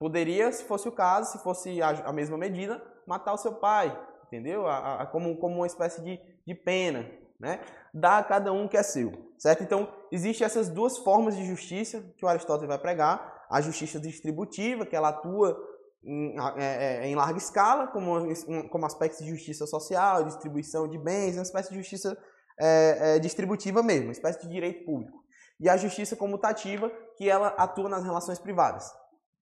[0.00, 3.96] poderia, se fosse o caso, se fosse a, a mesma medida, matar o seu pai,
[4.26, 4.66] entendeu?
[4.66, 7.06] A, a, como, como uma espécie de, de pena,
[7.38, 7.60] né?
[7.92, 9.62] Dá a cada um que é seu, certo?
[9.62, 13.38] Então, existem essas duas formas de justiça que o Aristóteles vai pregar.
[13.50, 15.60] A justiça distributiva, que ela atua
[16.02, 18.26] em, é, é, em larga escala, como,
[18.70, 22.16] como aspecto de justiça social, distribuição de bens, uma espécie de justiça
[22.58, 25.18] é, é, distributiva mesmo, uma espécie de direito público.
[25.58, 28.90] E a justiça comutativa, que ela atua nas relações privadas.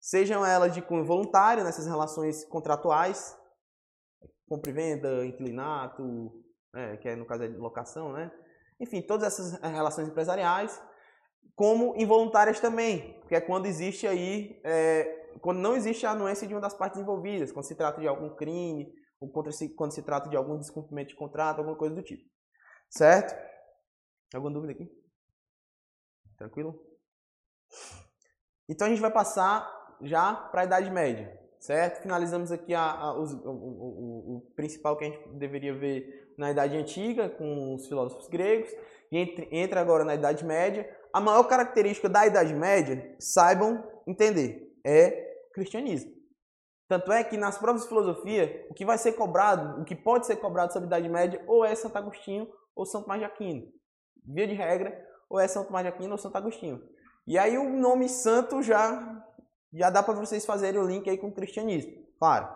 [0.07, 3.37] Sejam elas de cunho voluntário, nessas relações contratuais,
[4.49, 8.31] compra e venda, inclinato, é, que é no caso é de locação, né?
[8.79, 10.81] Enfim, todas essas eh, relações empresariais,
[11.57, 16.55] como involuntárias também, que é quando existe aí, é, quando não existe a anuência de
[16.55, 20.37] uma das partes envolvidas, quando se trata de algum crime, ou quando se trata de
[20.37, 22.23] algum descumprimento de contrato, alguma coisa do tipo.
[22.89, 23.35] Certo?
[24.33, 24.89] Alguma dúvida aqui?
[26.39, 26.81] Tranquilo?
[28.69, 32.03] Então a gente vai passar já para a Idade Média certo?
[32.03, 36.77] Finalizamos aqui a, a, o, o, o, principal que a gente deveria ver na Idade
[36.77, 38.71] Antiga, com os filósofos gregos,
[39.11, 40.89] e entre, entra agora na Idade Média.
[41.13, 46.15] A maior característica da Idade Média, saibam entender, é o cristianismo.
[46.89, 50.27] Tanto é que nas provas de filosofia, o que vai ser cobrado, o que pode
[50.27, 53.67] ser cobrado sobre a Idade Média, ou é Santo Agostinho ou Santo Tomás de Aquino.
[54.25, 54.97] Via de regra,
[55.29, 56.81] ou é Santo Tomás de Aquino ou Santo Agostinho.
[57.27, 59.16] E aí o nome santo já
[59.73, 62.49] já dá para vocês fazerem o link aí com o cristianismo, claro,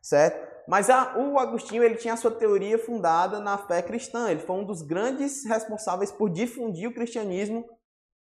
[0.00, 0.52] certo?
[0.66, 4.30] Mas a, o Agostinho ele tinha a sua teoria fundada na fé cristã.
[4.30, 7.68] Ele foi um dos grandes responsáveis por difundir o cristianismo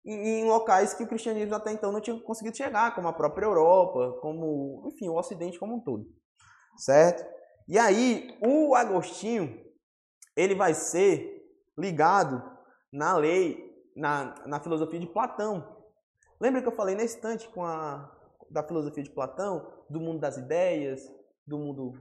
[0.04, 3.44] em, em locais que o cristianismo até então não tinha conseguido chegar, como a própria
[3.44, 6.06] Europa, como, enfim, o Ocidente como um todo,
[6.76, 7.24] certo?
[7.68, 9.62] E aí o Agostinho
[10.34, 11.40] ele vai ser
[11.76, 12.42] ligado
[12.92, 15.76] na lei, na, na filosofia de Platão.
[16.40, 18.10] Lembra que eu falei nesse instante com a
[18.50, 21.10] da filosofia de Platão, do mundo das ideias,
[21.46, 21.94] do mundo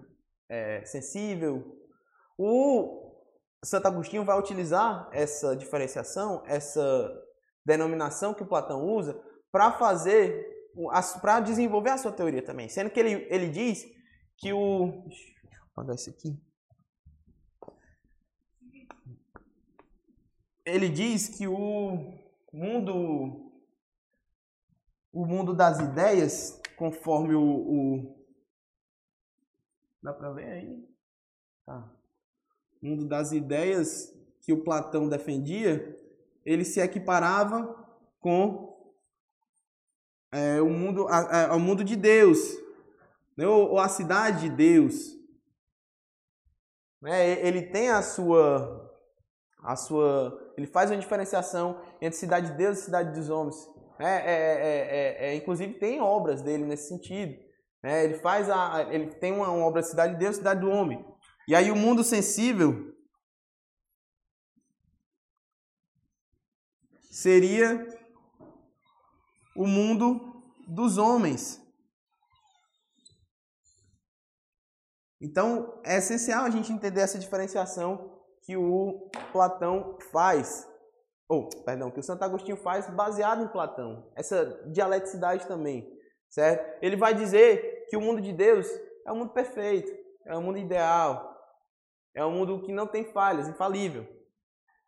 [0.49, 1.79] é, sensível.
[2.37, 3.13] O
[3.63, 7.23] Santo Agostinho vai utilizar essa diferenciação, essa
[7.65, 9.19] denominação que o Platão usa,
[9.51, 10.71] para fazer,
[11.21, 12.67] para desenvolver a sua teoria também.
[12.67, 13.85] Sendo que ele, ele diz
[14.37, 15.03] que o.
[15.07, 16.39] Deixa eu apagar isso aqui.
[20.65, 22.13] Ele diz que o
[22.53, 23.48] mundo
[25.11, 28.25] o mundo das ideias, conforme o, o...
[30.01, 30.89] dá para ver aí,
[31.65, 31.91] tá?
[32.81, 35.97] O mundo das ideias que o Platão defendia,
[36.45, 37.75] ele se equiparava
[38.19, 38.93] com
[40.31, 42.39] é, o mundo, a, a, o mundo de Deus,
[43.35, 43.47] né?
[43.47, 45.17] ou, ou a cidade de Deus.
[47.01, 47.45] Né?
[47.45, 48.87] Ele tem a sua
[49.61, 53.69] a sua, ele faz uma diferenciação entre cidade de Deus e cidade dos homens.
[53.99, 57.37] É, é, é, é, inclusive tem obras dele nesse sentido.
[57.83, 61.05] ele faz a, ele tem uma, uma obra cidade de Deus, cidade do homem.
[61.47, 62.95] E aí o mundo sensível
[67.09, 67.87] seria
[69.55, 71.59] o mundo dos homens.
[75.21, 80.65] Então, é essencial a gente entender essa diferenciação que o Platão faz,
[81.29, 84.11] ou, perdão, que o Santo Agostinho faz baseado em Platão.
[84.15, 85.87] Essa dialeticidade também,
[86.27, 86.79] certo?
[86.81, 88.67] Ele vai dizer que o mundo de Deus
[89.05, 91.37] é um mundo perfeito, é um mundo ideal,
[92.15, 94.07] é um mundo que não tem falhas, infalível.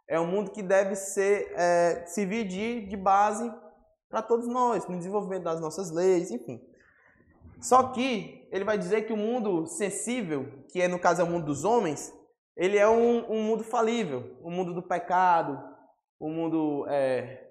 [0.08, 3.54] É um mundo que deve ser é, servir de, de base
[4.10, 6.60] para todos nós, no desenvolvimento das nossas leis, enfim.
[7.62, 11.28] Só que ele vai dizer que o mundo sensível, que é no caso é o
[11.28, 12.12] mundo dos homens,
[12.58, 15.71] ele é um, um mundo falível, o um mundo do pecado,
[16.22, 17.48] o mundo é,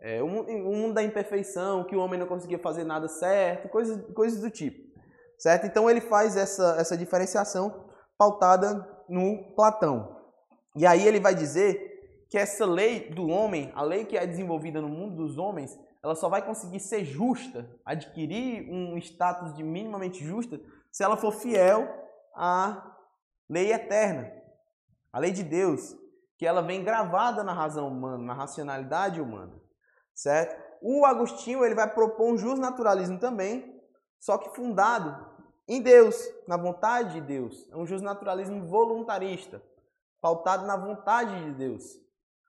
[0.00, 4.40] é, o mundo da imperfeição, que o homem não conseguia fazer nada certo, coisas, coisas
[4.40, 4.78] do tipo,
[5.36, 5.66] certo?
[5.66, 7.84] Então ele faz essa, essa diferenciação
[8.16, 10.16] pautada no Platão.
[10.76, 14.80] E aí ele vai dizer que essa lei do homem, a lei que é desenvolvida
[14.80, 20.24] no mundo dos homens, ela só vai conseguir ser justa, adquirir um status de minimamente
[20.24, 20.60] justa,
[20.92, 21.88] se ela for fiel
[22.36, 22.94] a
[23.48, 24.30] lei eterna,
[25.12, 25.96] a lei de Deus,
[26.36, 29.60] que ela vem gravada na razão humana, na racionalidade humana,
[30.14, 30.62] certo?
[30.82, 33.80] O Agostinho ele vai propor um justnaturalismo também,
[34.20, 35.32] só que fundado
[35.66, 36.16] em Deus,
[36.46, 37.70] na vontade de Deus.
[37.70, 39.62] É um justnaturalismo voluntarista,
[40.20, 41.84] pautado na vontade de Deus.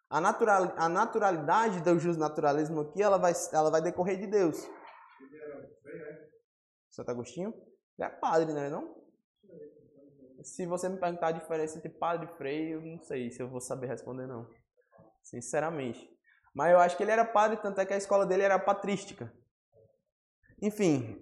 [0.10, 4.70] A, natural, a naturalidade do justnaturalismo aqui, ela vai, ela vai decorrer de Deus.
[6.92, 7.54] Santo Agostinho?
[7.98, 8.70] Ele é padre, né?
[8.70, 9.05] Não?
[10.46, 13.50] Se você me perguntar a diferença entre padre e freio, eu não sei se eu
[13.50, 14.48] vou saber responder, não.
[15.24, 16.08] Sinceramente.
[16.54, 19.34] Mas eu acho que ele era padre, tanto é que a escola dele era patrística.
[20.62, 21.22] Enfim.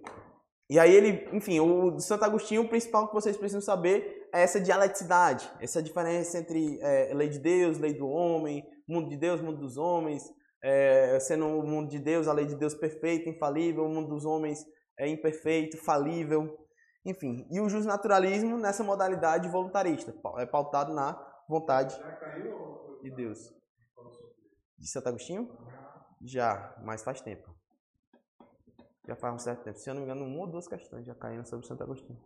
[0.68, 4.60] E aí ele, enfim, o Santo Agostinho, o principal que vocês precisam saber é essa
[4.60, 9.58] dialeticidade, essa diferença entre é, lei de Deus, lei do homem, mundo de Deus, mundo
[9.58, 10.22] dos homens,
[10.62, 14.24] é, sendo o mundo de Deus, a lei de Deus perfeita, infalível, o mundo dos
[14.24, 14.64] homens
[14.98, 16.63] é imperfeito, falível.
[17.04, 21.12] Enfim, e o justnaturalismo nessa modalidade voluntarista, é pautado na
[21.48, 21.94] vontade
[23.02, 23.52] de Deus.
[24.78, 25.56] De Santo Agostinho?
[26.22, 27.54] Já, mas faz tempo.
[29.06, 29.78] Já faz um certo tempo.
[29.78, 32.18] Se eu não me engano, uma ou duas questões já caíram sobre Santo Agostinho.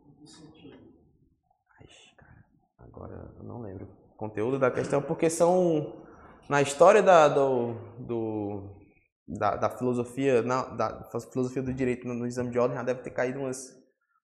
[1.81, 2.45] Ai, cara,
[2.79, 6.05] agora eu não lembro o conteúdo da questão, porque são
[6.49, 8.77] na história da, do, do
[9.27, 13.03] da, da, filosofia, na, da filosofia do direito no, no exame de ordem já deve
[13.03, 13.78] ter caído umas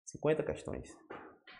[0.06, 0.90] 50 questões.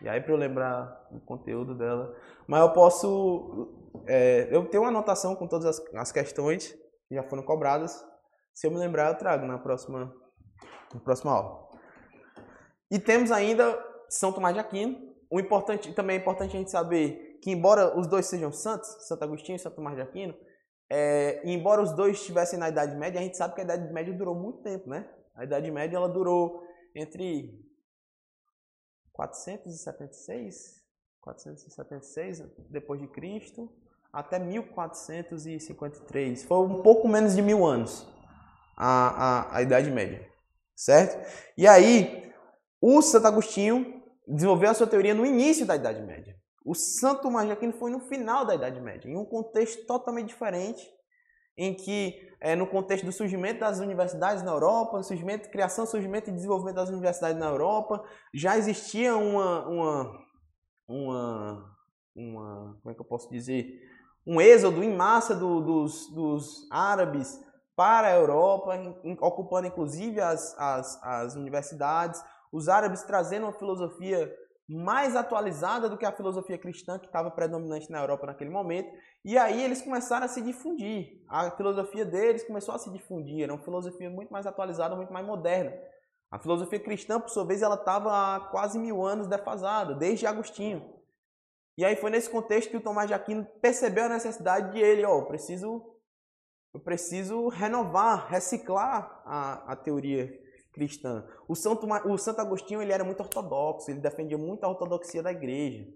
[0.00, 2.14] E aí, para eu lembrar o conteúdo dela.
[2.46, 3.90] Mas eu posso.
[4.06, 6.72] É, eu tenho uma anotação com todas as, as, questões
[7.08, 8.04] que já foram cobradas.
[8.54, 10.12] Se eu me lembrar, eu trago na próxima,
[10.92, 11.68] na próxima aula.
[12.90, 13.78] E temos ainda
[14.08, 14.98] São Tomás de Aquino.
[15.30, 19.22] O importante, também é importante a gente saber que, embora os dois sejam santos, Santo
[19.22, 20.34] Agostinho e São Tomás de Aquino,
[20.90, 24.12] é, embora os dois estivessem na Idade Média, a gente sabe que a Idade Média
[24.12, 25.08] durou muito tempo, né?
[25.34, 26.62] A Idade Média ela durou
[26.94, 27.58] entre
[29.12, 30.80] 476,
[31.20, 33.68] 476 depois de Cristo
[34.12, 36.44] até 1453.
[36.44, 38.06] Foi um pouco menos de mil anos
[38.76, 40.28] a, a, a Idade Média,
[40.74, 41.26] certo?
[41.56, 42.30] E aí,
[42.80, 46.36] o Santo Agostinho desenvolveu a sua teoria no início da Idade Média.
[46.64, 50.28] O Santo Tomás de Aquino foi no final da Idade Média, em um contexto totalmente
[50.28, 50.86] diferente,
[51.56, 56.32] em que é, no contexto do surgimento das universidades na Europa, surgimento, criação, surgimento e
[56.32, 58.02] desenvolvimento das universidades na Europa,
[58.34, 60.18] já existia uma, uma,
[60.88, 61.76] uma,
[62.16, 63.80] uma como é que eu posso dizer,
[64.26, 67.40] um êxodo em massa do, dos, dos árabes
[67.76, 68.72] para a Europa,
[69.20, 72.22] ocupando inclusive as, as, as universidades,
[72.52, 74.32] os árabes trazendo uma filosofia
[74.68, 78.90] mais atualizada do que a filosofia cristã que estava predominante na Europa naquele momento.
[79.24, 81.22] E aí eles começaram a se difundir.
[81.28, 83.42] A filosofia deles começou a se difundir.
[83.42, 85.72] Era uma filosofia muito mais atualizada, muito mais moderna.
[86.30, 90.94] A filosofia cristã, por sua vez, ela estava há quase mil anos defasada, desde Agostinho.
[91.76, 95.04] E aí foi nesse contexto que o Tomás de Aquino percebeu a necessidade de ele,
[95.04, 95.92] ó, oh, preciso
[96.74, 100.32] eu preciso renovar, reciclar a, a teoria
[100.72, 101.26] cristã.
[101.46, 105.30] O Santo, o Santo Agostinho ele era muito ortodoxo, ele defendia muito a ortodoxia da
[105.30, 105.86] igreja.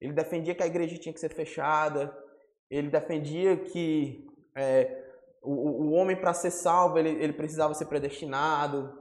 [0.00, 2.16] Ele defendia que a igreja tinha que ser fechada,
[2.70, 5.10] ele defendia que é,
[5.42, 8.98] o, o homem, para ser salvo, ele, ele precisava ser predestinado.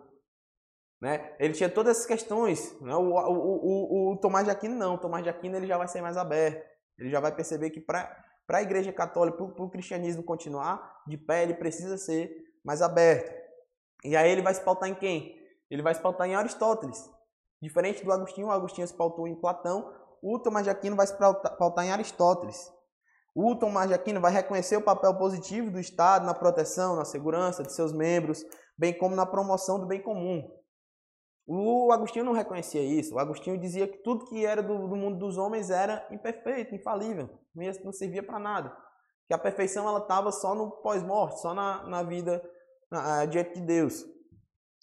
[1.01, 1.33] Né?
[1.39, 2.79] Ele tinha todas essas questões.
[2.81, 2.95] Né?
[2.95, 4.95] O, o, o, o Tomás de Aquino não.
[4.95, 6.65] O Tomás de Aquino ele já vai ser mais aberto.
[6.97, 11.43] Ele já vai perceber que para a igreja católica, para o cristianismo continuar de pé,
[11.43, 12.31] ele precisa ser
[12.63, 13.31] mais aberto.
[14.03, 15.35] E aí ele vai se pautar em quem?
[15.69, 17.09] Ele vai se pautar em Aristóteles.
[17.61, 21.15] Diferente do Agostinho, o Agostinho se pautou em Platão, o Tomás de Aquino vai se
[21.15, 22.71] pautar em Aristóteles.
[23.35, 27.63] O Tomás de Aquino vai reconhecer o papel positivo do Estado na proteção, na segurança
[27.63, 28.43] de seus membros,
[28.77, 30.49] bem como na promoção do bem comum.
[31.45, 33.15] O Agostinho não reconhecia isso.
[33.15, 37.29] O Agostinho dizia que tudo que era do, do mundo dos homens era imperfeito, infalível,
[37.83, 38.75] não servia para nada.
[39.27, 42.41] Que a perfeição ela estava só no pós-morte, só na, na vida
[42.89, 44.05] na, diante de Deus,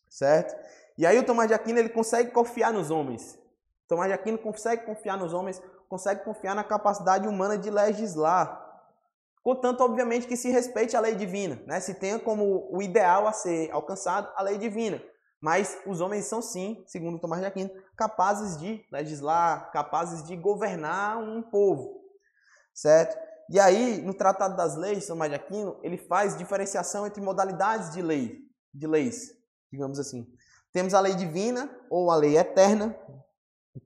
[0.09, 0.55] certo?
[0.97, 3.39] E aí o Tomás de Aquino ele consegue confiar nos homens.
[3.87, 8.65] Tomás de Aquino consegue confiar nos homens consegue confiar na capacidade humana de legislar.
[9.43, 11.79] Contanto, obviamente, que se respeite a lei divina, né?
[11.79, 15.01] se tenha como o ideal a ser alcançado a lei divina.
[15.41, 21.19] Mas os homens são sim, segundo Tomás de Aquino, capazes de legislar, capazes de governar
[21.19, 22.01] um povo,
[22.75, 23.17] certo?
[23.49, 28.03] E aí, no Tratado das Leis, Tomás de Aquino, ele faz diferenciação entre modalidades de
[28.03, 28.41] lei,
[28.75, 29.33] de leis,
[29.71, 30.27] digamos assim.
[30.73, 32.99] Temos a lei divina ou a lei eterna,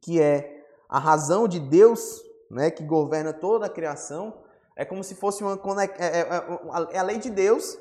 [0.00, 4.42] que é a razão de Deus, né, que governa toda a criação,
[4.76, 7.78] é como se fosse uma é, é, é, é a lei de Deus,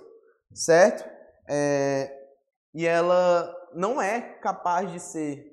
[0.53, 1.09] certo?
[1.47, 2.13] É,
[2.73, 5.49] e ela não é capaz de ser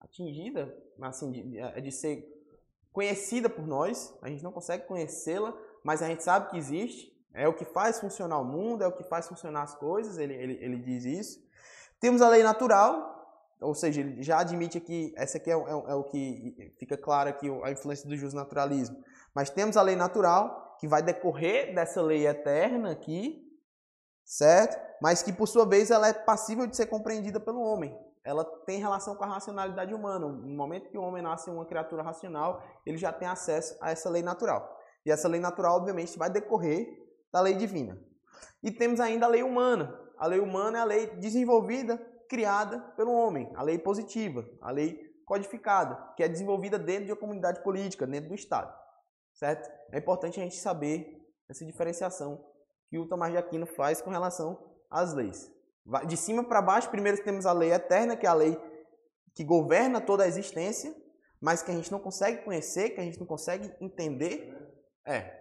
[0.00, 2.26] atingida, assim, de, é, de ser
[2.98, 4.12] conhecida por nós.
[4.20, 7.16] A gente não consegue conhecê-la, mas a gente sabe que existe.
[7.32, 10.18] É o que faz funcionar o mundo, é o que faz funcionar as coisas.
[10.18, 11.38] Ele, ele, ele diz isso.
[12.00, 15.94] Temos a lei natural, ou seja, ele já admite que essa aqui é, é, é
[15.94, 19.00] o que fica claro aqui a influência do naturalismo.
[19.32, 23.48] Mas temos a lei natural que vai decorrer dessa lei eterna aqui,
[24.24, 24.76] certo?
[25.00, 27.96] Mas que por sua vez ela é passível de ser compreendida pelo homem.
[28.28, 30.28] Ela tem relação com a racionalidade humana.
[30.28, 34.10] No momento que o homem nasce uma criatura racional, ele já tem acesso a essa
[34.10, 34.78] lei natural.
[35.06, 36.86] E essa lei natural, obviamente, vai decorrer
[37.32, 37.98] da lei divina.
[38.62, 39.98] E temos ainda a lei humana.
[40.18, 41.96] A lei humana é a lei desenvolvida
[42.28, 47.18] criada pelo homem, a lei positiva, a lei codificada, que é desenvolvida dentro de uma
[47.18, 48.70] comunidade política, dentro do Estado.
[49.32, 49.70] Certo?
[49.90, 51.18] É importante a gente saber
[51.48, 52.44] essa diferenciação
[52.90, 55.50] que o Tomás de Aquino faz com relação às leis.
[56.06, 58.58] De cima para baixo, primeiro temos a lei eterna, que é a lei
[59.34, 60.94] que governa toda a existência,
[61.40, 64.54] mas que a gente não consegue conhecer, que a gente não consegue entender.
[65.06, 65.38] É,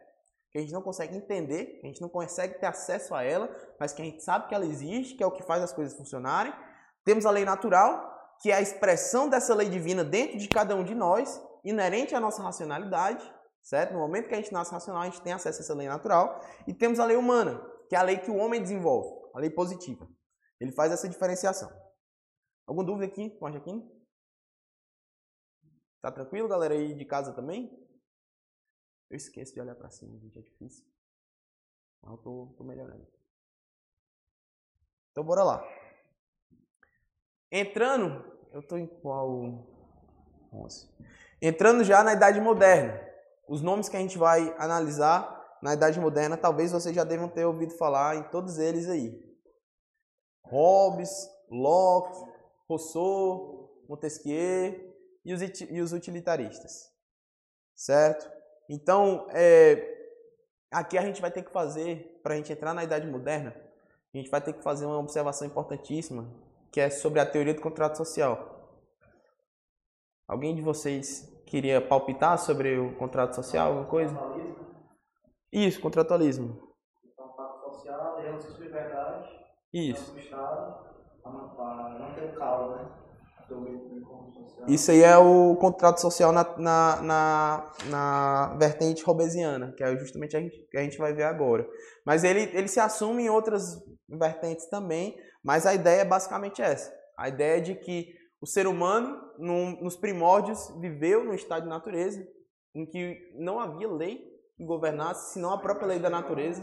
[0.52, 3.50] que a gente não consegue entender, que a gente não consegue ter acesso a ela,
[3.80, 5.98] mas que a gente sabe que ela existe, que é o que faz as coisas
[5.98, 6.54] funcionarem,
[7.04, 10.84] temos a lei natural, que é a expressão dessa lei divina dentro de cada um
[10.84, 13.24] de nós, inerente à nossa racionalidade,
[13.62, 13.94] certo?
[13.94, 16.40] No momento que a gente nasce racional, a gente tem acesso a essa lei natural.
[16.68, 19.50] E temos a lei humana, que é a lei que o homem desenvolve, a lei
[19.50, 20.08] positiva.
[20.60, 21.70] Ele faz essa diferenciação.
[22.66, 23.90] Alguma dúvida aqui com a Jaquim?
[26.02, 27.72] Tá tranquilo, galera aí de casa também?
[29.10, 30.86] Eu esqueço de olhar para cima, gente, é difícil.
[32.02, 33.08] Mas eu tô, tô melhorando.
[35.12, 35.64] Então bora lá.
[37.52, 39.66] Entrando, eu estou em qual?
[40.52, 40.90] 11.
[41.42, 43.06] Entrando já na Idade Moderna.
[43.48, 47.46] Os nomes que a gente vai analisar na Idade Moderna, talvez vocês já devam ter
[47.46, 49.27] ouvido falar em todos eles aí.
[50.50, 52.30] Hobbes, Locke,
[52.68, 54.94] Rousseau, Montesquieu
[55.24, 56.92] e os, e os utilitaristas.
[57.76, 58.30] Certo?
[58.70, 59.98] Então, é,
[60.72, 63.56] aqui a gente vai ter que fazer, para a gente entrar na Idade Moderna,
[64.14, 66.30] a gente vai ter que fazer uma observação importantíssima,
[66.72, 68.58] que é sobre a teoria do contrato social.
[70.28, 74.16] Alguém de vocês queria palpitar sobre o contrato social, alguma coisa?
[75.52, 76.67] Isso, contratualismo.
[82.76, 82.92] Né?
[84.68, 90.36] Isso aí é o contrato social na, na, na, na vertente robesiana, que é justamente
[90.36, 91.68] a gente, que a gente vai ver agora.
[92.06, 96.94] Mas ele, ele se assume em outras vertentes também, mas a ideia é basicamente essa.
[97.18, 102.26] A ideia é de que o ser humano, nos primórdios, viveu no estado de natureza,
[102.76, 106.62] em que não havia lei governasse, senão a própria lei da natureza.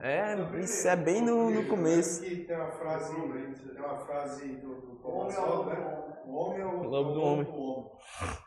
[0.00, 2.20] É, isso é bem no, no começo.
[2.20, 6.02] Tem uma frase, tem uma frase do, do Thomas né?
[6.26, 7.46] O homem é o lobo do homem.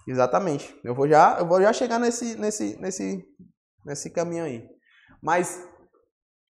[0.05, 0.77] Exatamente.
[0.83, 3.25] Eu vou já, eu vou já chegar nesse, nesse, nesse,
[3.85, 4.69] nesse caminho aí.
[5.21, 5.65] Mas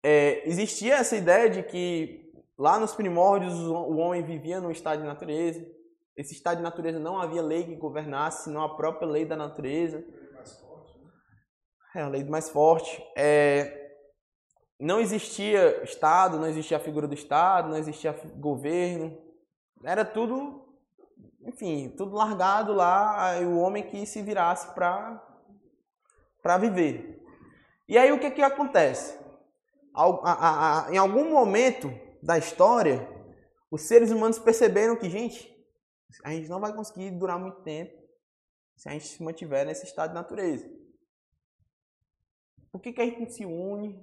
[0.02, 5.06] é, existia essa ideia de que lá nos primórdios o homem vivia num estado de
[5.06, 5.66] natureza.
[6.14, 10.04] Esse estado de natureza não havia lei que governasse, senão a própria lei da natureza.
[11.94, 13.02] É, a lei do mais forte.
[13.16, 13.84] É,
[14.80, 19.16] não existia Estado, não existia a figura do Estado, não existia governo.
[19.84, 20.66] Era tudo,
[21.42, 27.22] enfim, tudo largado lá, o homem que se virasse para viver.
[27.88, 29.22] E aí o que, que acontece?
[30.90, 31.88] em algum momento
[32.20, 33.08] da história,
[33.70, 35.54] os seres humanos perceberam que, gente,
[36.24, 37.96] a gente não vai conseguir durar muito tempo
[38.76, 40.68] se a gente se mantiver nesse estado de natureza.
[42.74, 43.94] Por que, que a gente não se une?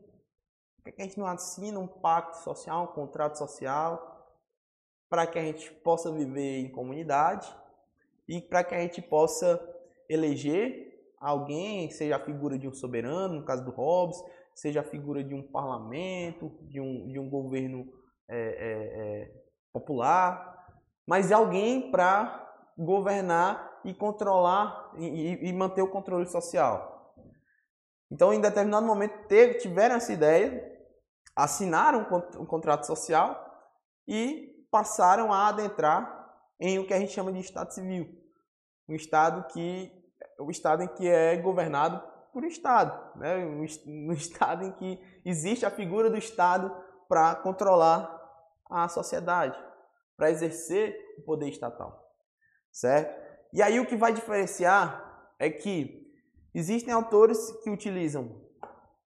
[0.77, 4.33] Por que, que a gente não assina um pacto social, um contrato social,
[5.09, 7.53] para que a gente possa viver em comunidade
[8.29, 9.59] e para que a gente possa
[10.07, 14.23] eleger alguém, seja a figura de um soberano, no caso do Hobbes,
[14.55, 17.91] seja a figura de um parlamento, de um, de um governo
[18.29, 19.41] é, é, é,
[19.73, 27.00] popular, mas alguém para governar e controlar e, e, manter o controle social.
[28.11, 30.69] Então, em determinado momento, teve, tiveram essa ideia,
[31.35, 32.05] assinaram
[32.37, 33.41] um contrato social
[34.05, 36.19] e passaram a adentrar
[36.59, 38.07] em o que a gente chama de Estado Civil.
[38.87, 39.91] Um Estado que
[40.37, 42.01] o Estado em que é governado
[42.33, 43.37] por Estado, né?
[43.45, 43.63] um
[44.13, 46.75] Estado em que existe a figura do Estado
[47.07, 48.19] para controlar
[48.69, 49.57] a sociedade,
[50.17, 52.09] para exercer o poder estatal,
[52.71, 53.19] certo?
[53.53, 56.00] E aí o que vai diferenciar é que
[56.53, 58.41] Existem autores que utilizam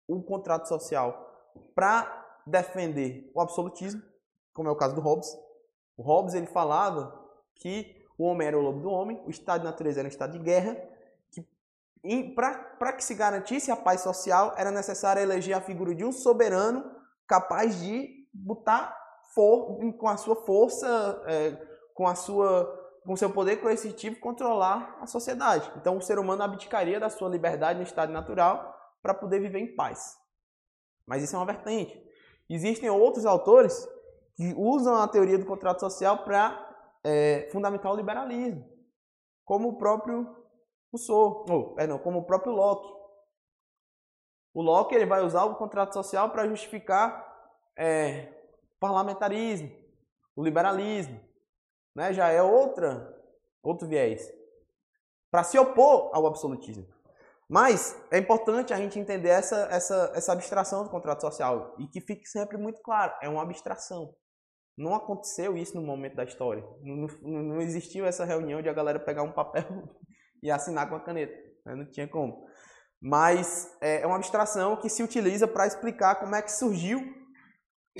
[0.07, 1.31] o contrato social
[1.75, 4.03] para defender o absolutismo,
[4.53, 5.29] como é o caso do Hobbes.
[5.97, 7.19] O Hobbes ele falava
[7.57, 10.33] que o homem era o lobo do homem, o estado de natureza era um estado
[10.33, 10.77] de guerra,
[11.31, 11.47] que
[12.35, 16.85] para que se garantisse a paz social era necessário eleger a figura de um soberano
[17.27, 18.97] capaz de botar
[19.35, 21.53] for, com a sua força, é,
[21.95, 25.71] com a sua com seu poder coercitivo, controlar a sociedade.
[25.77, 29.75] Então, o ser humano abdicaria da sua liberdade no estado natural para poder viver em
[29.75, 30.17] paz.
[31.07, 32.01] Mas isso é uma vertente.
[32.49, 33.89] Existem outros autores
[34.37, 36.71] que usam a teoria do contrato social para
[37.05, 38.65] é, fundamentar o liberalismo,
[39.45, 40.37] como o próprio
[40.93, 42.89] Rousseau, ou, perdão, como o próprio Locke.
[44.55, 47.27] O Locke ele vai usar o contrato social para justificar
[47.77, 48.29] é,
[48.77, 49.71] o parlamentarismo,
[50.37, 51.21] o liberalismo
[51.95, 53.13] né, já é outra,
[53.63, 54.31] outro viés,
[55.31, 56.87] para se opor ao absolutismo.
[57.49, 62.01] Mas é importante a gente entender essa, essa, essa abstração do contrato social e que
[62.01, 64.15] fique sempre muito claro, é uma abstração.
[64.77, 66.65] Não aconteceu isso no momento da história.
[66.83, 69.65] Não, não, existiu essa reunião de a galera pegar um papel
[70.43, 71.35] e assinar com a caneta.
[71.67, 71.75] Né?
[71.75, 72.47] Não tinha como.
[73.01, 77.22] Mas é, é uma abstração que se utiliza para explicar como é que surgiu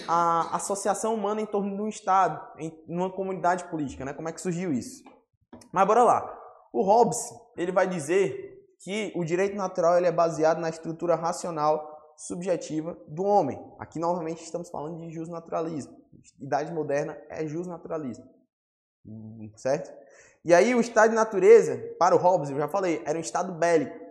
[0.09, 4.13] a associação humana em torno de um Estado, em uma comunidade política, né?
[4.13, 5.03] Como é que surgiu isso?
[5.71, 6.39] Mas bora lá.
[6.73, 7.19] O Hobbes,
[7.57, 13.25] ele vai dizer que o direito natural ele é baseado na estrutura racional subjetiva do
[13.25, 13.63] homem.
[13.79, 15.97] Aqui, novamente, estamos falando de justnaturalismo.
[16.41, 18.25] Idade moderna é justnaturalismo.
[19.57, 19.93] Certo?
[20.45, 23.53] E aí, o estado de natureza, para o Hobbes, eu já falei, era um estado
[23.53, 24.02] bélico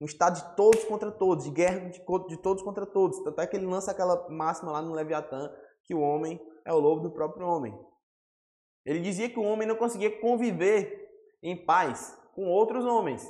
[0.00, 3.22] um estado de todos contra todos, de guerra de, de todos contra todos.
[3.22, 5.50] Tanto é que ele lança aquela máxima lá no Leviatã
[5.84, 7.78] que o homem é o lobo do próprio homem.
[8.84, 11.08] Ele dizia que o homem não conseguia conviver
[11.42, 13.22] em paz com outros homens,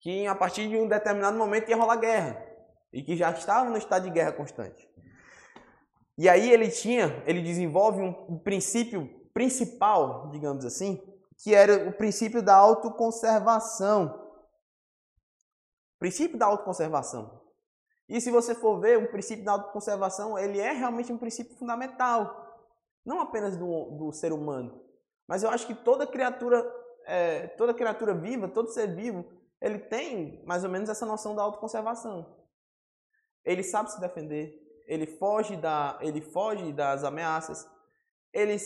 [0.00, 2.44] que a partir de um determinado momento ia rolar guerra
[2.92, 4.88] e que já estavam no estado de guerra constante.
[6.18, 11.02] E aí ele tinha, ele desenvolve um princípio principal, digamos assim,
[11.36, 14.25] que era o princípio da autoconservação
[15.98, 17.42] Princípio da autoconservação.
[18.08, 22.44] E se você for ver, o princípio da autoconservação, ele é realmente um princípio fundamental.
[23.04, 24.84] Não apenas do, do ser humano.
[25.26, 26.64] Mas eu acho que toda criatura,
[27.04, 29.24] é, toda criatura viva, todo ser vivo,
[29.60, 32.36] ele tem mais ou menos essa noção da autoconservação.
[33.44, 34.54] Ele sabe se defender,
[34.86, 37.68] ele foge, da, ele foge das ameaças,
[38.32, 38.56] ele,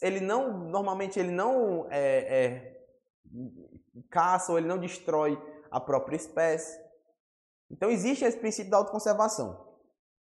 [0.00, 2.86] ele não, normalmente ele não é, é,
[4.10, 5.36] caça ou ele não destrói
[5.70, 6.78] a própria espécie.
[7.70, 9.66] Então existe esse princípio da autoconservação.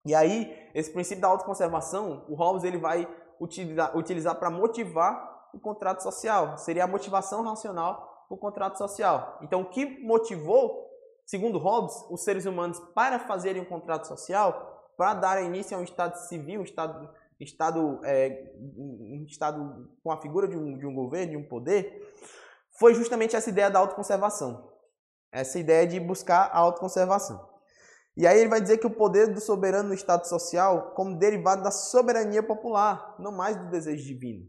[0.05, 3.09] E aí, esse princípio da autoconservação, o Hobbes ele vai
[3.41, 6.59] utilizar, utilizar para motivar o contrato social.
[6.59, 9.39] Seria a motivação racional do contrato social.
[9.43, 10.91] Então, o que motivou,
[11.25, 15.85] segundo Hobbes, os seres humanos para fazerem um contrato social, para dar início a um
[15.85, 17.09] Estado civil, um Estado,
[17.39, 22.01] estado, é, um estado com a figura de um, de um governo, de um poder,
[22.79, 24.72] foi justamente essa ideia da autoconservação
[25.33, 27.51] essa ideia de buscar a autoconservação.
[28.17, 31.63] E aí ele vai dizer que o poder do soberano no Estado social como derivado
[31.63, 34.47] da soberania popular, não mais do desejo divino.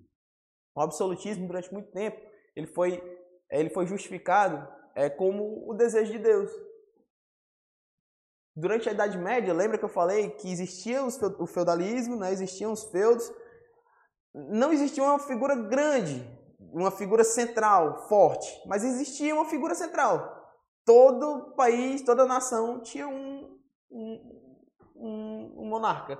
[0.75, 2.19] O absolutismo, durante muito tempo,
[2.55, 3.01] ele foi,
[3.49, 6.51] ele foi justificado é, como o desejo de Deus.
[8.55, 12.31] Durante a Idade Média, lembra que eu falei que existia o feudalismo, né?
[12.31, 13.31] existiam os feudos,
[14.33, 16.21] não existia uma figura grande,
[16.71, 20.42] uma figura central, forte, mas existia uma figura central.
[20.85, 23.57] Todo país, toda nação tinha um,
[23.89, 24.41] um,
[24.95, 26.19] um, um monarca.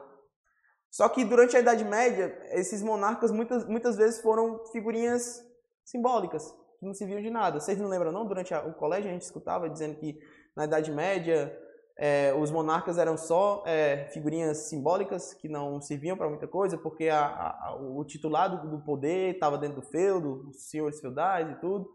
[0.89, 5.43] Só que durante a Idade Média, esses monarcas muitas, muitas vezes foram figurinhas
[5.83, 7.59] simbólicas, que não serviam de nada.
[7.59, 8.27] Vocês não lembram, não?
[8.27, 10.19] Durante a, o colégio a gente escutava dizendo que
[10.55, 11.51] na Idade Média
[11.97, 17.09] é, os monarcas eram só é, figurinhas simbólicas que não serviam para muita coisa, porque
[17.09, 21.89] a, a, o titulado do poder estava dentro do feudo, os senhores feudais e tudo.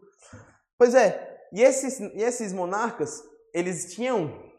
[0.77, 3.23] Pois é, e esses, e esses monarcas,
[3.53, 4.51] eles tinham,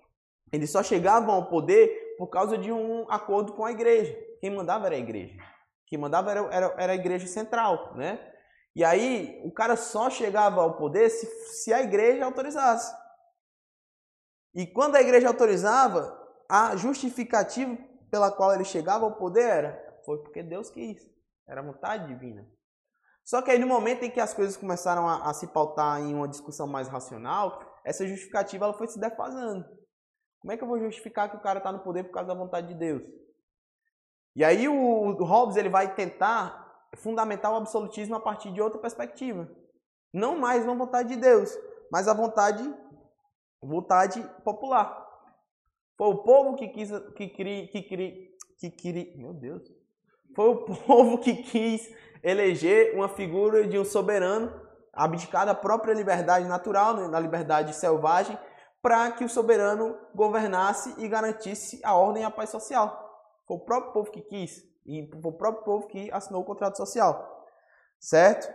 [0.53, 4.17] eles só chegavam ao poder por causa de um acordo com a igreja.
[4.41, 5.37] Quem mandava era a igreja.
[5.87, 8.27] Quem mandava era, era, era a igreja central, né?
[8.75, 12.95] E aí o cara só chegava ao poder se, se a igreja autorizasse.
[14.55, 16.17] E quando a igreja autorizava,
[16.49, 17.77] a justificativa
[18.11, 21.09] pela qual ele chegava ao poder era foi porque Deus quis,
[21.47, 22.47] era vontade divina.
[23.25, 26.15] Só que aí no momento em que as coisas começaram a, a se pautar em
[26.15, 29.65] uma discussão mais racional, essa justificativa ela foi se defasando.
[30.41, 32.35] Como é que eu vou justificar que o cara está no poder por causa da
[32.35, 33.03] vontade de Deus?
[34.35, 38.81] E aí o, o Hobbes ele vai tentar fundamentar o absolutismo a partir de outra
[38.81, 39.49] perspectiva.
[40.13, 41.57] Não mais uma vontade de Deus,
[41.91, 42.63] mas a vontade
[43.63, 45.07] vontade popular.
[45.97, 49.63] Foi o povo que quis, que cri, que cri, que cri, meu Deus.
[50.35, 51.89] Foi o povo que quis
[52.23, 54.53] eleger uma figura de um soberano,
[54.93, 58.39] abdicar da própria liberdade natural, da né, liberdade selvagem,
[58.83, 63.09] para que o soberano governasse e garantisse a ordem e a paz social.
[63.47, 66.77] Foi o próprio povo que quis e foi o próprio povo que assinou o contrato
[66.77, 67.47] social,
[67.99, 68.53] certo?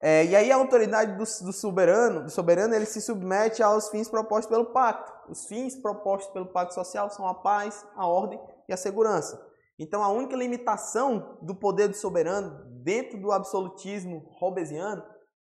[0.00, 4.08] É, e aí a autoridade do, do, soberano, do soberano, ele se submete aos fins
[4.08, 5.12] propostos pelo pacto.
[5.30, 8.38] Os fins propostos pelo pacto social são a paz, a ordem
[8.68, 9.45] e a segurança.
[9.78, 15.04] Então a única limitação do poder do soberano dentro do absolutismo hobbesiano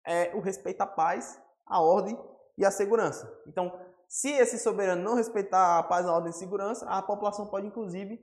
[0.05, 2.17] é o respeito à paz, à ordem
[2.57, 3.31] e à segurança.
[3.47, 3.71] Então,
[4.07, 7.67] se esse soberano não respeitar a paz, a ordem e a segurança, a população pode
[7.67, 8.19] inclusive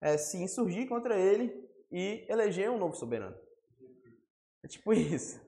[0.00, 1.52] é, se insurgir contra ele
[1.90, 3.36] e eleger um novo soberano.
[4.64, 5.40] É tipo isso.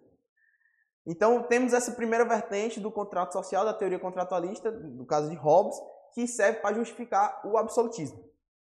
[1.07, 5.77] Então, temos essa primeira vertente do contrato social, da teoria contratualista, no caso de Hobbes,
[6.15, 8.25] que serve para justificar o absolutismo,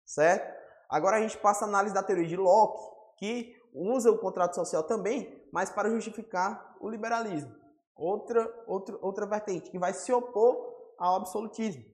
[0.05, 0.60] certo?
[0.91, 4.83] Agora a gente passa a análise da teoria de Locke, que usa o contrato social
[4.83, 7.55] também, mas para justificar o liberalismo.
[7.95, 11.85] Outra, outra, outra vertente, que vai se opor ao absolutismo,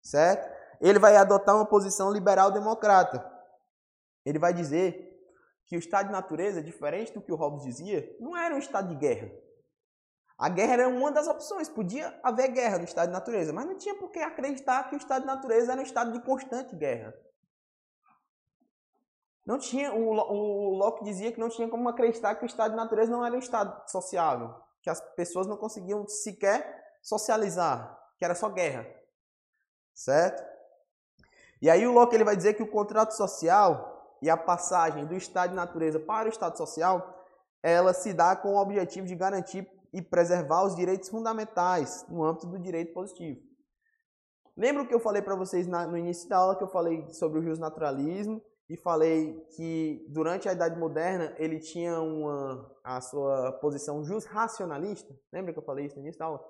[0.00, 0.48] certo?
[0.80, 3.28] Ele vai adotar uma posição liberal-democrata.
[4.24, 5.10] Ele vai dizer
[5.66, 8.88] que o estado de natureza, diferente do que o Hobbes dizia, não era um estado
[8.88, 9.32] de guerra.
[10.38, 13.76] A guerra era uma das opções, podia haver guerra no estado de natureza, mas não
[13.76, 17.14] tinha por que acreditar que o estado de natureza era um estado de constante guerra.
[19.44, 22.76] Não tinha, o, o Locke dizia que não tinha como acreditar que o estado de
[22.76, 28.34] natureza não era um estado sociável, que as pessoas não conseguiam sequer socializar, que era
[28.34, 28.86] só guerra.
[29.92, 30.42] Certo?
[31.60, 35.14] E aí o Locke ele vai dizer que o contrato social e a passagem do
[35.14, 37.26] estado de natureza para o estado social,
[37.60, 42.46] ela se dá com o objetivo de garantir e preservar os direitos fundamentais no âmbito
[42.46, 43.40] do direito positivo.
[44.56, 47.40] Lembra o que eu falei para vocês no início da aula que eu falei sobre
[47.40, 48.40] o justnaturalismo
[48.72, 55.14] e falei que durante a Idade Moderna ele tinha uma, a sua posição just-racionalista?
[55.32, 56.44] Lembra que eu falei isso no início da aula?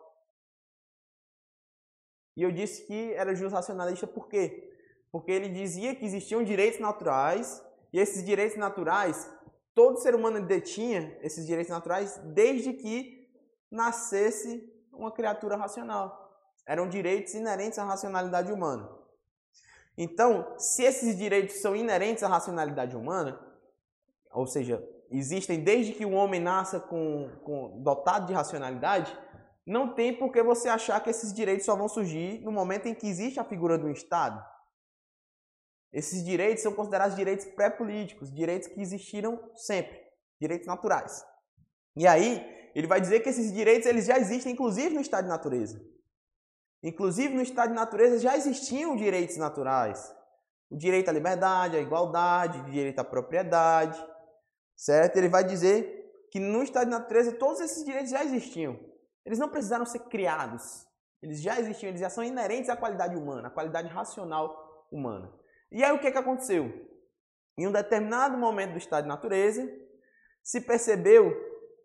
[2.37, 4.73] E eu disse que era just-racionalista por quê?
[5.13, 7.63] porque ele dizia que existiam direitos naturais
[7.93, 9.31] e esses direitos naturais,
[9.75, 13.31] todo ser humano detinha esses direitos naturais desde que
[13.71, 16.19] nascesse uma criatura racional.
[16.67, 18.89] Eram direitos inerentes à racionalidade humana.
[19.97, 23.39] Então, se esses direitos são inerentes à racionalidade humana,
[24.31, 29.17] ou seja, existem desde que o homem nasça com, com, dotado de racionalidade,
[29.67, 32.95] não tem por que você achar que esses direitos só vão surgir no momento em
[32.95, 34.43] que existe a figura do Estado.
[35.93, 40.01] Esses direitos são considerados direitos pré-políticos, direitos que existiram sempre,
[40.41, 41.23] direitos naturais.
[41.95, 45.29] E aí, ele vai dizer que esses direitos eles já existem, inclusive no estado de
[45.29, 45.79] natureza.
[46.83, 50.15] Inclusive no estado de natureza já existiam direitos naturais.
[50.69, 54.05] O direito à liberdade, à igualdade, o direito à propriedade,
[54.75, 55.17] certo?
[55.17, 58.79] Ele vai dizer que no estado de natureza todos esses direitos já existiam.
[59.25, 60.87] Eles não precisaram ser criados.
[61.23, 65.33] Eles já existiam, eles já são inerentes à qualidade humana, à qualidade racional humana.
[65.71, 66.91] E aí o que, que aconteceu?
[67.57, 69.71] Em um determinado momento do estado de natureza,
[70.43, 71.33] se percebeu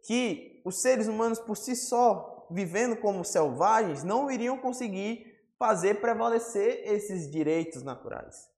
[0.03, 6.81] que os seres humanos por si só, vivendo como selvagens, não iriam conseguir fazer prevalecer
[6.85, 8.49] esses direitos naturais.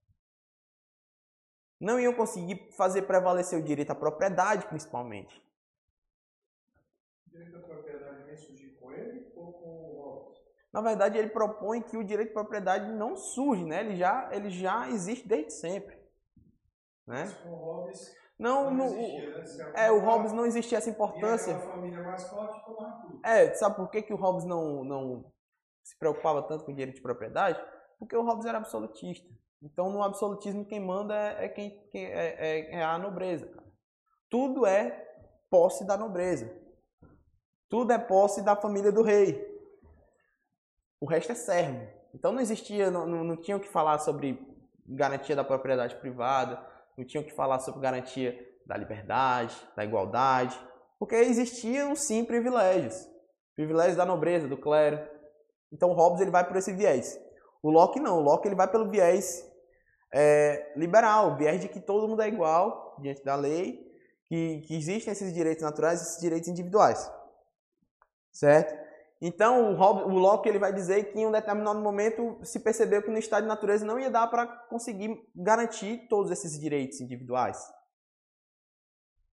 [1.80, 5.42] Não iam conseguir fazer prevalecer o direito à propriedade, principalmente.
[7.26, 10.40] O direito à propriedade vem surgir com ele ou com o Hobbes?
[10.74, 13.80] Na verdade, ele propõe que o direito à propriedade não surge, né?
[13.80, 15.96] ele, já, ele já existe desde sempre.
[17.08, 17.24] Né?
[17.24, 19.74] Mas com o Hobbes Não, não no- existia, né?
[19.76, 21.60] É, o Hobbes não existia essa importância.
[21.60, 23.20] família mais forte tomava tudo.
[23.26, 25.26] É, sabe por que, que o Hobbes não, não
[25.84, 27.62] se preocupava tanto com direito de propriedade?
[28.00, 29.28] Porque o Hobbes era absolutista.
[29.62, 33.46] Então, no absolutismo, quem manda é, é quem, quem- é, é- é a nobreza.
[33.48, 33.68] cara.
[34.30, 34.90] Tudo é
[35.50, 36.50] posse da nobreza.
[37.68, 39.48] Tudo é posse da família do rei.
[41.02, 41.86] O resto é servo.
[42.14, 44.40] Então, não existia, não, não, não tinha o que falar sobre
[44.88, 46.66] garantia da propriedade privada,
[47.00, 50.60] não tinha o que falar sobre garantia da liberdade, da igualdade,
[51.00, 53.08] porque existiam sim privilégios,
[53.56, 55.00] privilégios da nobreza, do clero.
[55.72, 57.18] Então Hobbes ele vai por esse viés.
[57.64, 59.50] O Locke não, o Locke ele vai pelo viés
[60.14, 63.80] é, liberal, viés de que todo mundo é igual diante da lei,
[64.28, 67.10] que, que existem esses direitos naturais, esses direitos individuais,
[68.32, 68.89] certo?
[69.22, 73.12] Então o, o Locke ele vai dizer que em um determinado momento se percebeu que
[73.12, 77.62] no estado de natureza não ia dar para conseguir garantir todos esses direitos individuais.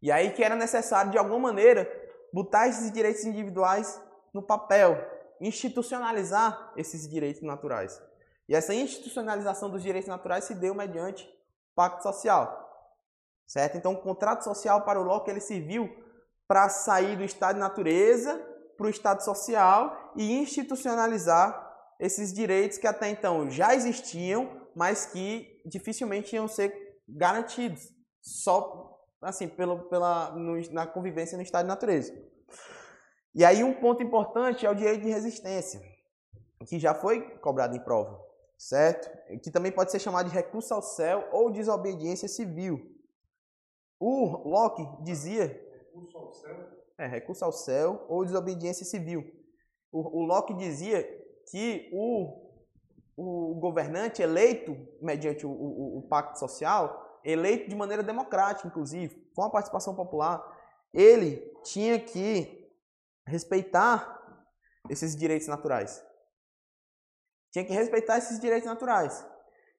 [0.02, 1.88] E aí que era necessário, de alguma maneira,
[2.32, 4.00] botar esses direitos individuais
[4.34, 4.98] no papel,
[5.40, 8.00] institucionalizar esses direitos naturais.
[8.48, 11.28] E essa institucionalização dos direitos naturais se deu mediante
[11.74, 12.64] pacto social.
[13.46, 13.76] Certo?
[13.76, 15.88] Então, o contrato social para o Locke ele serviu
[16.48, 21.64] para sair do estado de natureza para o estado social e institucionalizar
[21.98, 27.88] esses direitos que até então já existiam, mas que dificilmente iam ser garantidos
[28.20, 32.12] só assim pelo, pela no- na convivência no estado de natureza.
[33.34, 35.80] E aí um ponto importante é o direito de resistência,
[36.66, 38.20] que já foi cobrado em prova,
[38.58, 39.10] certo?
[39.42, 42.94] Que também pode ser chamado de recurso ao céu ou desobediência civil.
[43.98, 46.56] O Locke dizia Recurso ao céu.
[46.98, 49.24] É, recurso ao céu ou desobediência civil.
[49.92, 51.02] O, o Locke dizia
[51.50, 52.52] que o,
[53.16, 59.42] o governante eleito mediante o, o- o pacto social, eleito de maneira democrática, inclusive, com
[59.42, 60.42] a participação popular,
[60.92, 62.70] ele tinha que
[63.26, 64.14] respeitar
[64.88, 66.02] esses direitos naturais.
[67.52, 69.26] Tinha que respeitar esses direitos naturais.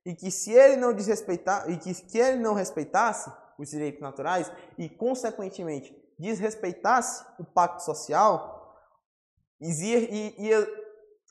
[0.05, 4.51] E que se ele não desrespeitar, e que, que ele não respeitasse os direitos naturais
[4.77, 8.75] e, consequentemente, desrespeitasse o pacto social,
[9.61, 9.99] ia,
[10.39, 10.67] ia,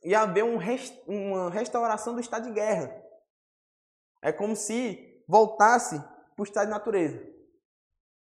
[0.05, 2.95] ia haver um res- uma restauração do estado de guerra.
[4.23, 7.21] É como se voltasse para o estado de natureza.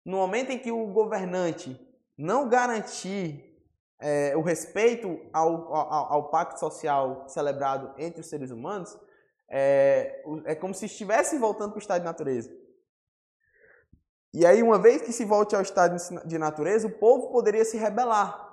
[0.06, 1.80] No momento em que o governante
[2.18, 3.46] não garantir
[4.00, 8.98] é, o respeito ao, ao, ao pacto social celebrado entre os seres humanos,
[9.50, 12.50] é, é como se estivesse voltando para o estado de natureza.
[14.34, 17.78] E aí, uma vez que se volte ao estado de natureza, o povo poderia se
[17.78, 18.48] rebelar.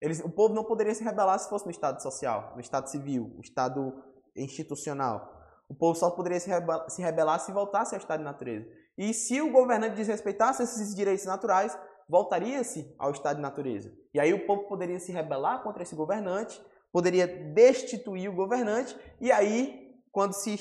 [0.00, 3.30] Eles, o povo não poderia se rebelar se fosse no estado social, no estado civil,
[3.34, 3.94] no estado
[4.36, 5.32] institucional.
[5.68, 8.66] O povo só poderia se rebe- se rebelar se voltasse ao estado de natureza.
[8.98, 11.78] E se o governante desrespeitasse esses direitos naturais,
[12.08, 13.90] voltaria-se ao estado de natureza.
[14.12, 16.60] E aí o povo poderia se rebelar contra esse governante,
[16.92, 20.56] poderia destituir o governante, e aí, quando se,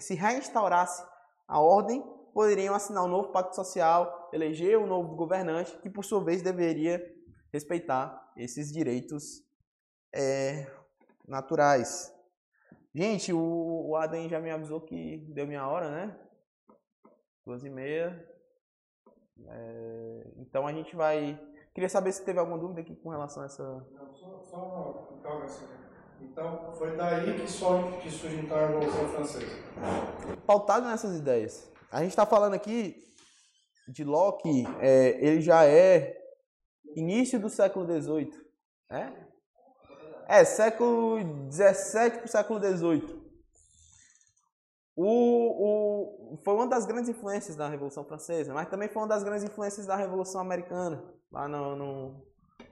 [0.00, 1.04] se reinstaurasse
[1.46, 2.02] a ordem,
[2.36, 7.02] poderiam assinar um novo pacto social, eleger um novo governante, que por sua vez deveria
[7.50, 9.42] respeitar esses direitos
[10.14, 10.70] é,
[11.26, 12.14] naturais.
[12.94, 16.20] Gente, o, o Adam já me avisou que deu minha hora, né?
[17.42, 18.22] Duas e meia.
[19.46, 21.40] É, então a gente vai.
[21.72, 23.64] Queria saber se teve alguma dúvida aqui com relação a essa.
[23.92, 25.68] Não, só, só uma interrogação.
[26.20, 29.56] Então, foi daí que, só, que surge então a Revolução Francesa.
[30.46, 31.74] pautado nessas ideias.
[31.90, 32.96] A gente está falando aqui
[33.88, 36.16] de Locke, é, ele já é
[36.96, 38.30] início do século XVIII.
[38.90, 39.12] É?
[40.28, 41.18] É, século
[41.50, 43.26] XVII para o século XVIII.
[44.98, 49.22] O, o, foi uma das grandes influências da Revolução Francesa, mas também foi uma das
[49.22, 52.26] grandes influências da Revolução Americana, lá no, no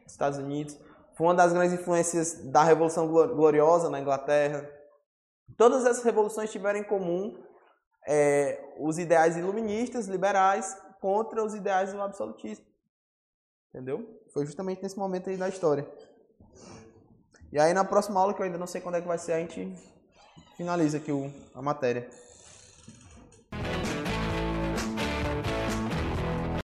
[0.07, 0.79] Estados Unidos.
[1.17, 4.69] Foi uma das grandes influências da Revolução Glo- Gloriosa na Inglaterra.
[5.57, 7.41] Todas essas revoluções tiveram em comum
[8.07, 12.65] é, os ideais iluministas, liberais, contra os ideais do absolutismo.
[13.71, 14.21] Entendeu?
[14.33, 15.87] Foi justamente nesse momento aí da história.
[17.53, 19.33] E aí na próxima aula, que eu ainda não sei quando é que vai ser,
[19.33, 19.73] a gente
[20.57, 22.09] finaliza aqui o, a matéria.